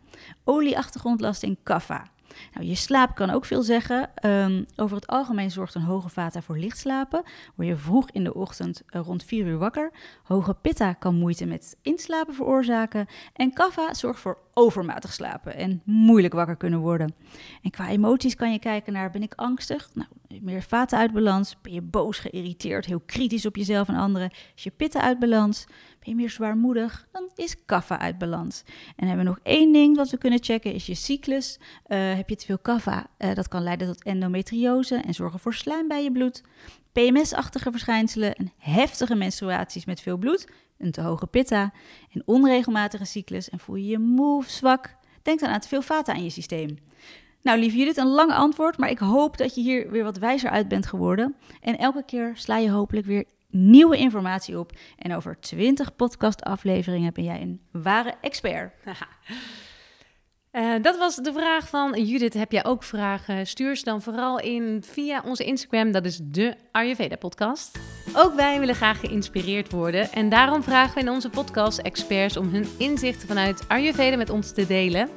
Olieachtige 0.44 1.08
ontlasting, 1.08 1.56
kaffa. 1.62 2.12
Nou, 2.54 2.66
je 2.66 2.74
slaap 2.74 3.14
kan 3.14 3.30
ook 3.30 3.44
veel 3.44 3.62
zeggen. 3.62 4.10
Um, 4.26 4.66
over 4.76 4.96
het 4.96 5.06
algemeen 5.06 5.50
zorgt 5.50 5.74
een 5.74 5.82
hoge 5.82 6.08
vata 6.08 6.42
voor 6.42 6.58
licht 6.58 6.78
slapen. 6.78 7.22
Word 7.54 7.68
je 7.68 7.76
vroeg 7.76 8.10
in 8.10 8.24
de 8.24 8.34
ochtend 8.34 8.82
uh, 8.90 9.02
rond 9.04 9.24
4 9.24 9.46
uur 9.46 9.58
wakker. 9.58 9.90
Hoge 10.22 10.54
pitta 10.54 10.92
kan 10.92 11.14
moeite 11.14 11.46
met 11.46 11.76
inslapen 11.82 12.34
veroorzaken. 12.34 13.06
En 13.32 13.52
kaffa 13.52 13.94
zorgt 13.94 14.20
voor 14.20 14.38
overmatig 14.54 15.12
slapen 15.12 15.56
en 15.56 15.82
moeilijk 15.84 16.34
wakker 16.34 16.56
kunnen 16.56 16.78
worden. 16.78 17.14
En 17.62 17.70
qua 17.70 17.88
emoties 17.88 18.34
kan 18.34 18.52
je 18.52 18.58
kijken 18.58 18.92
naar, 18.92 19.10
ben 19.10 19.22
ik 19.22 19.32
angstig? 19.34 19.90
Nou, 19.94 20.08
meer 20.40 20.62
vata 20.62 20.98
uit 20.98 21.12
balans. 21.12 21.56
Ben 21.62 21.72
je 21.72 21.82
boos, 21.82 22.18
geïrriteerd, 22.18 22.86
heel 22.86 23.02
kritisch 23.06 23.46
op 23.46 23.56
jezelf 23.56 23.88
en 23.88 23.96
anderen? 23.96 24.30
Is 24.54 24.62
je 24.62 24.70
pitta 24.70 25.00
uit 25.00 25.18
balans? 25.18 25.64
Ben 25.98 26.08
je 26.08 26.14
meer 26.14 26.30
zwaarmoedig? 26.30 27.06
Dan 27.12 27.30
is 27.34 27.64
kaffa 27.64 27.98
uit 27.98 28.18
balans. 28.18 28.62
En 28.96 29.06
hebben 29.06 29.24
we 29.24 29.30
nog 29.30 29.40
één 29.42 29.72
ding 29.72 29.96
wat 29.96 30.10
we 30.10 30.18
kunnen 30.18 30.42
checken, 30.42 30.72
is 30.72 30.86
je 30.86 30.94
cyclus. 30.94 31.58
Uh, 31.88 32.14
heb 32.14 32.28
je 32.28 32.36
te 32.36 32.46
veel 32.46 32.58
kaffa? 32.58 33.06
Uh, 33.18 33.34
dat 33.34 33.48
kan 33.48 33.62
leiden 33.62 33.86
tot 33.86 34.02
endometriose 34.02 34.96
en 34.96 35.14
zorgen 35.14 35.38
voor 35.38 35.54
slijm 35.54 35.88
bij 35.88 36.02
je 36.02 36.12
bloed. 36.12 36.42
PMS-achtige 36.92 37.70
verschijnselen 37.70 38.34
en 38.34 38.52
heftige 38.58 39.14
menstruaties 39.14 39.84
met 39.84 40.00
veel 40.00 40.16
bloed, 40.16 40.48
een 40.78 40.90
te 40.90 41.00
hoge 41.00 41.26
pitta, 41.26 41.72
en 42.12 42.22
onregelmatige 42.24 43.04
cyclus 43.04 43.50
en 43.50 43.58
voel 43.58 43.76
je 43.76 43.86
je 43.86 43.98
moe 43.98 44.44
zwak. 44.44 44.96
Denk 45.22 45.40
dan 45.40 45.48
aan 45.48 45.60
te 45.60 45.68
veel 45.68 45.82
vata 45.82 46.14
in 46.14 46.24
je 46.24 46.30
systeem. 46.30 46.78
Nou, 47.42 47.58
lieve 47.58 47.76
Judith, 47.76 47.96
een 47.96 48.06
lang 48.06 48.32
antwoord, 48.32 48.78
maar 48.78 48.90
ik 48.90 48.98
hoop 48.98 49.36
dat 49.36 49.54
je 49.54 49.60
hier 49.60 49.90
weer 49.90 50.04
wat 50.04 50.18
wijzer 50.18 50.50
uit 50.50 50.68
bent 50.68 50.86
geworden. 50.86 51.36
En 51.60 51.78
elke 51.78 52.04
keer 52.04 52.32
sla 52.34 52.56
je 52.56 52.70
hopelijk 52.70 53.06
weer 53.06 53.24
nieuwe 53.50 53.96
informatie 53.96 54.58
op. 54.58 54.72
En 54.98 55.14
over 55.14 55.40
20 55.40 55.96
podcastafleveringen 55.96 57.12
ben 57.12 57.24
jij 57.24 57.40
een 57.40 57.60
ware 57.70 58.14
expert. 58.20 58.72
Uh, 60.56 60.74
dat 60.82 60.98
was 60.98 61.16
de 61.16 61.32
vraag 61.32 61.68
van 61.68 62.04
Judith. 62.04 62.34
Heb 62.34 62.52
jij 62.52 62.64
ook 62.64 62.82
vragen? 62.82 63.46
Stuur 63.46 63.76
ze 63.76 63.84
dan 63.84 64.02
vooral 64.02 64.40
in 64.40 64.82
via 64.86 65.22
onze 65.24 65.44
Instagram. 65.44 65.92
Dat 65.92 66.04
is 66.04 66.20
de 66.22 66.54
Ayurveda 66.70 67.16
podcast. 67.16 67.78
Ook 68.16 68.34
wij 68.34 68.58
willen 68.58 68.74
graag 68.74 69.00
geïnspireerd 69.00 69.70
worden. 69.70 70.12
En 70.12 70.28
daarom 70.28 70.62
vragen 70.62 70.94
we 70.94 71.00
in 71.00 71.10
onze 71.10 71.30
podcast 71.30 71.78
experts 71.78 72.36
om 72.36 72.48
hun 72.48 72.66
inzichten 72.78 73.28
vanuit 73.28 73.68
Ayurveda 73.68 74.16
met 74.16 74.30
ons 74.30 74.52
te 74.52 74.66
delen. 74.66 75.08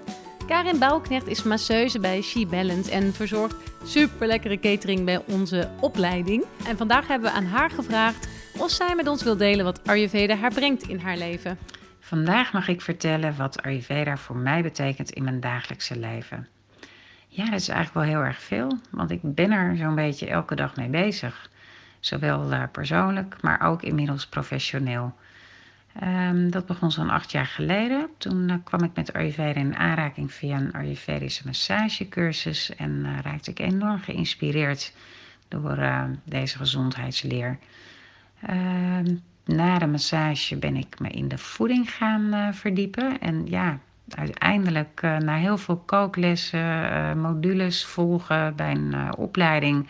Karin 0.47 0.79
Bouwknecht 0.79 1.27
is 1.27 1.43
masseuse 1.43 1.99
bij 1.99 2.21
She 2.21 2.45
Balance 2.45 2.91
en 2.91 3.13
verzorgt 3.13 3.55
super 3.85 4.27
lekkere 4.27 4.59
catering 4.59 5.05
bij 5.05 5.21
onze 5.27 5.69
opleiding. 5.81 6.43
En 6.67 6.77
vandaag 6.77 7.07
hebben 7.07 7.31
we 7.31 7.37
aan 7.37 7.45
haar 7.45 7.69
gevraagd 7.69 8.27
of 8.57 8.69
zij 8.69 8.95
met 8.95 9.07
ons 9.07 9.23
wil 9.23 9.37
delen 9.37 9.65
wat 9.65 9.87
Ayurveda 9.87 10.35
haar 10.35 10.53
brengt 10.53 10.87
in 10.87 10.99
haar 10.99 11.17
leven. 11.17 11.57
Vandaag 12.07 12.53
mag 12.53 12.67
ik 12.67 12.81
vertellen 12.81 13.37
wat 13.37 13.61
Ayurveda 13.61 14.17
voor 14.17 14.35
mij 14.35 14.61
betekent 14.61 15.11
in 15.11 15.23
mijn 15.23 15.39
dagelijkse 15.39 15.99
leven. 15.99 16.47
Ja, 17.27 17.45
dat 17.45 17.59
is 17.59 17.67
eigenlijk 17.67 18.05
wel 18.05 18.15
heel 18.15 18.27
erg 18.27 18.41
veel, 18.41 18.79
want 18.91 19.11
ik 19.11 19.19
ben 19.21 19.51
er 19.51 19.77
zo'n 19.77 19.95
beetje 19.95 20.27
elke 20.27 20.55
dag 20.55 20.75
mee 20.75 20.89
bezig. 20.89 21.49
Zowel 21.99 22.51
uh, 22.51 22.63
persoonlijk, 22.71 23.41
maar 23.41 23.61
ook 23.61 23.81
inmiddels 23.83 24.27
professioneel. 24.27 25.15
Um, 26.03 26.51
dat 26.51 26.65
begon 26.65 26.91
zo'n 26.91 27.09
acht 27.09 27.31
jaar 27.31 27.45
geleden. 27.45 28.07
Toen 28.17 28.49
uh, 28.49 28.55
kwam 28.63 28.83
ik 28.83 28.91
met 28.95 29.13
Ayurveda 29.13 29.59
in 29.59 29.77
aanraking 29.77 30.33
via 30.33 30.57
een 30.57 30.73
Ayurvedische 30.73 31.45
massagecursus 31.45 32.75
en 32.75 32.91
uh, 32.91 33.19
raakte 33.23 33.51
ik 33.51 33.59
enorm 33.59 33.99
geïnspireerd 33.99 34.93
door 35.47 35.77
deze 36.23 36.57
gezondheidsleer. 36.57 37.57
Na 39.47 39.77
de 39.79 39.87
massage 39.87 40.57
ben 40.57 40.75
ik 40.75 40.99
me 40.99 41.09
in 41.09 41.27
de 41.27 41.37
voeding 41.37 41.91
gaan 41.91 42.33
uh, 42.33 42.47
verdiepen. 42.51 43.19
En 43.19 43.45
ja, 43.45 43.79
uiteindelijk 44.09 45.01
uh, 45.03 45.17
na 45.17 45.35
heel 45.35 45.57
veel 45.57 45.77
kooklessen, 45.77 46.59
uh, 46.59 47.13
modules 47.13 47.85
volgen 47.85 48.55
bij 48.55 48.71
een 48.71 49.17
opleiding, 49.17 49.87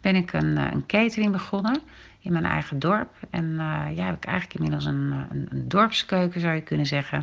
ben 0.00 0.16
ik 0.16 0.32
een, 0.32 0.56
een, 0.56 0.86
catering 0.86 1.32
begonnen 1.32 1.80
in 2.20 2.32
mijn 2.32 2.44
eigen 2.44 2.78
dorp. 2.78 3.10
En 3.30 3.54
ja, 3.94 4.04
heb 4.04 4.16
ik 4.16 4.24
eigenlijk 4.24 4.54
inmiddels 4.54 4.84
een, 4.84 5.12
een, 5.30 5.46
een, 5.50 5.68
dorpskeuken 5.68 6.40
zou 6.40 6.54
je 6.54 6.62
kunnen 6.62 6.86
zeggen. 6.86 7.22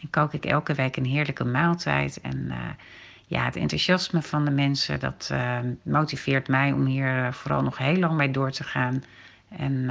En 0.00 0.10
kook 0.10 0.32
ik 0.32 0.44
elke 0.44 0.74
week 0.74 0.96
een 0.96 1.04
heerlijke 1.04 1.44
maaltijd. 1.44 2.20
En 2.20 2.52
ja, 3.26 3.44
het 3.44 3.56
enthousiasme 3.56 4.22
van 4.22 4.44
de 4.44 4.50
mensen, 4.50 5.00
dat 5.00 5.34
motiveert 5.82 6.48
mij 6.48 6.72
om 6.72 6.84
hier 6.84 7.32
vooral 7.32 7.62
nog 7.62 7.78
heel 7.78 7.96
lang 7.96 8.16
bij 8.16 8.30
door 8.30 8.50
te 8.50 8.64
gaan. 8.64 9.02
En 9.48 9.90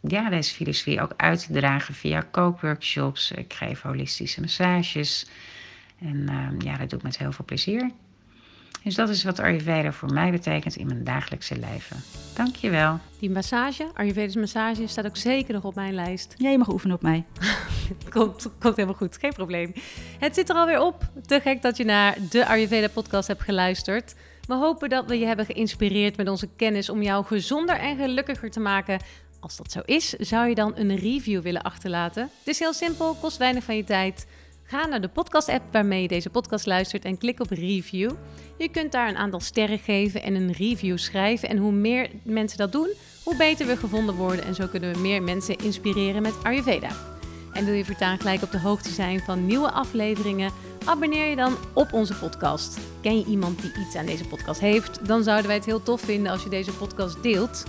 ja, 0.00 0.30
deze 0.30 0.54
filosofie 0.54 1.00
ook 1.00 1.12
uit 1.16 1.46
te 1.46 1.52
dragen 1.52 1.94
via 1.94 2.20
kookworkshops. 2.30 3.30
Ik 3.30 3.52
geef 3.52 3.82
holistische 3.82 4.40
massages. 4.40 5.26
En 6.00 6.28
ehm, 6.28 6.60
ja, 6.60 6.76
dat 6.76 6.90
doe 6.90 6.98
ik 6.98 7.04
met 7.04 7.18
heel 7.18 7.32
veel 7.32 7.44
plezier. 7.44 7.90
Dus 8.82 8.94
dat 8.94 9.08
is 9.08 9.24
wat 9.24 9.38
Ayurveda 9.38 9.92
voor 9.92 10.12
mij 10.12 10.30
betekent 10.30 10.76
in 10.76 10.86
mijn 10.86 11.04
dagelijkse 11.04 11.58
leven. 11.58 11.96
Dankjewel. 12.34 12.98
Die 13.18 13.30
massage, 13.30 13.90
Ayurvedische 13.94 14.38
massage, 14.38 14.86
staat 14.86 15.06
ook 15.06 15.16
zeker 15.16 15.54
nog 15.54 15.64
op 15.64 15.74
mijn 15.74 15.94
lijst. 15.94 16.34
Ja, 16.36 16.50
je 16.50 16.58
mag 16.58 16.68
oefenen 16.68 16.96
op 16.96 17.02
mij. 17.02 17.24
komt, 18.10 18.48
komt 18.58 18.76
helemaal 18.76 18.96
goed, 18.98 19.16
geen 19.18 19.32
probleem. 19.32 19.72
Het 20.18 20.34
zit 20.34 20.48
er 20.48 20.56
alweer 20.56 20.80
op. 20.80 21.10
Te 21.26 21.40
gek 21.40 21.62
dat 21.62 21.76
je 21.76 21.84
naar 21.84 22.16
de 22.30 22.46
Ayurveda 22.46 22.88
podcast 22.88 23.28
hebt 23.28 23.42
geluisterd. 23.42 24.14
We 24.46 24.54
hopen 24.54 24.88
dat 24.88 25.06
we 25.06 25.18
je 25.18 25.26
hebben 25.26 25.46
geïnspireerd 25.46 26.16
met 26.16 26.28
onze 26.28 26.48
kennis 26.56 26.88
om 26.88 27.02
jou 27.02 27.24
gezonder 27.24 27.76
en 27.76 27.96
gelukkiger 27.96 28.50
te 28.50 28.60
maken 28.60 29.00
als 29.40 29.56
dat 29.56 29.72
zo 29.72 29.80
is, 29.84 30.08
zou 30.08 30.48
je 30.48 30.54
dan 30.54 30.72
een 30.76 30.96
review 30.96 31.42
willen 31.42 31.62
achterlaten? 31.62 32.22
Het 32.22 32.48
is 32.48 32.58
heel 32.58 32.72
simpel, 32.72 33.14
kost 33.20 33.36
weinig 33.36 33.64
van 33.64 33.76
je 33.76 33.84
tijd. 33.84 34.26
Ga 34.62 34.86
naar 34.86 35.00
de 35.00 35.08
podcast-app 35.08 35.62
waarmee 35.72 36.02
je 36.02 36.08
deze 36.08 36.30
podcast 36.30 36.66
luistert 36.66 37.04
en 37.04 37.18
klik 37.18 37.40
op 37.40 37.50
review. 37.50 38.10
Je 38.58 38.68
kunt 38.68 38.92
daar 38.92 39.08
een 39.08 39.16
aantal 39.16 39.40
sterren 39.40 39.78
geven 39.78 40.22
en 40.22 40.34
een 40.34 40.52
review 40.52 40.98
schrijven. 40.98 41.48
En 41.48 41.56
hoe 41.56 41.72
meer 41.72 42.10
mensen 42.22 42.58
dat 42.58 42.72
doen, 42.72 42.88
hoe 43.24 43.36
beter 43.36 43.66
we 43.66 43.76
gevonden 43.76 44.14
worden. 44.14 44.44
En 44.44 44.54
zo 44.54 44.66
kunnen 44.66 44.92
we 44.92 44.98
meer 44.98 45.22
mensen 45.22 45.56
inspireren 45.56 46.22
met 46.22 46.44
Ayurveda. 46.44 46.90
En 47.52 47.64
wil 47.64 47.74
je 47.74 47.84
voortaan 47.84 48.18
gelijk 48.18 48.42
op 48.42 48.50
de 48.50 48.60
hoogte 48.60 48.90
zijn 48.90 49.20
van 49.20 49.46
nieuwe 49.46 49.70
afleveringen? 49.70 50.52
Abonneer 50.84 51.26
je 51.26 51.36
dan 51.36 51.56
op 51.74 51.92
onze 51.92 52.14
podcast. 52.14 52.78
Ken 53.00 53.18
je 53.18 53.24
iemand 53.24 53.62
die 53.62 53.72
iets 53.86 53.96
aan 53.96 54.06
deze 54.06 54.24
podcast 54.24 54.60
heeft? 54.60 55.06
Dan 55.06 55.22
zouden 55.22 55.46
wij 55.46 55.56
het 55.56 55.66
heel 55.66 55.82
tof 55.82 56.00
vinden 56.00 56.32
als 56.32 56.42
je 56.42 56.48
deze 56.48 56.72
podcast 56.72 57.22
deelt. 57.22 57.64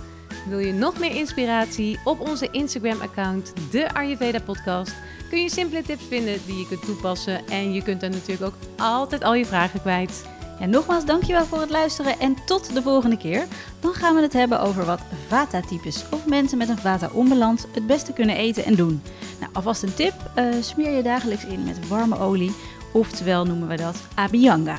Wil 0.48 0.58
je 0.58 0.72
nog 0.72 0.98
meer 0.98 1.14
inspiratie? 1.14 1.98
Op 2.04 2.20
onze 2.20 2.48
Instagram-account, 2.50 3.52
de 3.70 3.94
Ayurveda 3.94 4.40
Podcast, 4.40 4.94
kun 5.28 5.42
je 5.42 5.50
simpele 5.50 5.82
tips 5.82 6.04
vinden 6.08 6.38
die 6.46 6.58
je 6.58 6.66
kunt 6.68 6.84
toepassen. 6.84 7.48
En 7.48 7.72
je 7.72 7.82
kunt 7.82 8.00
dan 8.00 8.10
natuurlijk 8.10 8.42
ook 8.42 8.54
altijd 8.76 9.24
al 9.24 9.34
je 9.34 9.46
vragen 9.46 9.80
kwijt. 9.80 10.24
En 10.60 10.70
nogmaals, 10.70 11.04
dankjewel 11.04 11.44
voor 11.44 11.60
het 11.60 11.70
luisteren 11.70 12.18
en 12.18 12.36
tot 12.46 12.74
de 12.74 12.82
volgende 12.82 13.16
keer. 13.16 13.46
Dan 13.80 13.94
gaan 13.94 14.14
we 14.14 14.22
het 14.22 14.32
hebben 14.32 14.60
over 14.60 14.84
wat 14.84 15.00
Vata-types 15.28 16.04
of 16.10 16.26
mensen 16.26 16.58
met 16.58 16.68
een 16.68 16.78
Vata-onbalans 16.78 17.64
het 17.72 17.86
beste 17.86 18.12
kunnen 18.12 18.36
eten 18.36 18.64
en 18.64 18.74
doen. 18.74 19.02
Nou, 19.40 19.52
alvast 19.52 19.82
een 19.82 19.94
tip, 19.94 20.14
uh, 20.36 20.44
smeer 20.60 20.90
je 20.90 21.02
dagelijks 21.02 21.44
in 21.44 21.64
met 21.64 21.88
warme 21.88 22.18
olie, 22.18 22.52
oftewel 22.92 23.44
noemen 23.44 23.68
we 23.68 23.76
dat 23.76 23.96
Abhyanga. 24.14 24.78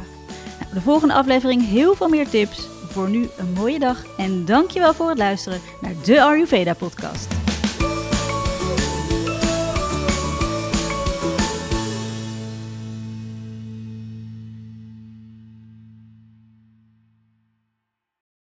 Nou, 0.60 0.74
de 0.74 0.82
volgende 0.82 1.14
aflevering 1.14 1.68
heel 1.68 1.96
veel 1.96 2.10
meer 2.10 2.30
tips. 2.30 2.71
Voor 2.92 3.10
nu 3.10 3.30
een 3.38 3.54
mooie 3.54 3.80
dag 3.80 4.06
en 4.18 4.46
dankjewel 4.46 4.94
voor 4.94 5.10
het 5.10 5.18
luisteren 5.18 5.62
naar 5.82 5.94
de 6.04 6.22
Ayurveda 6.22 6.74
podcast. 6.74 7.41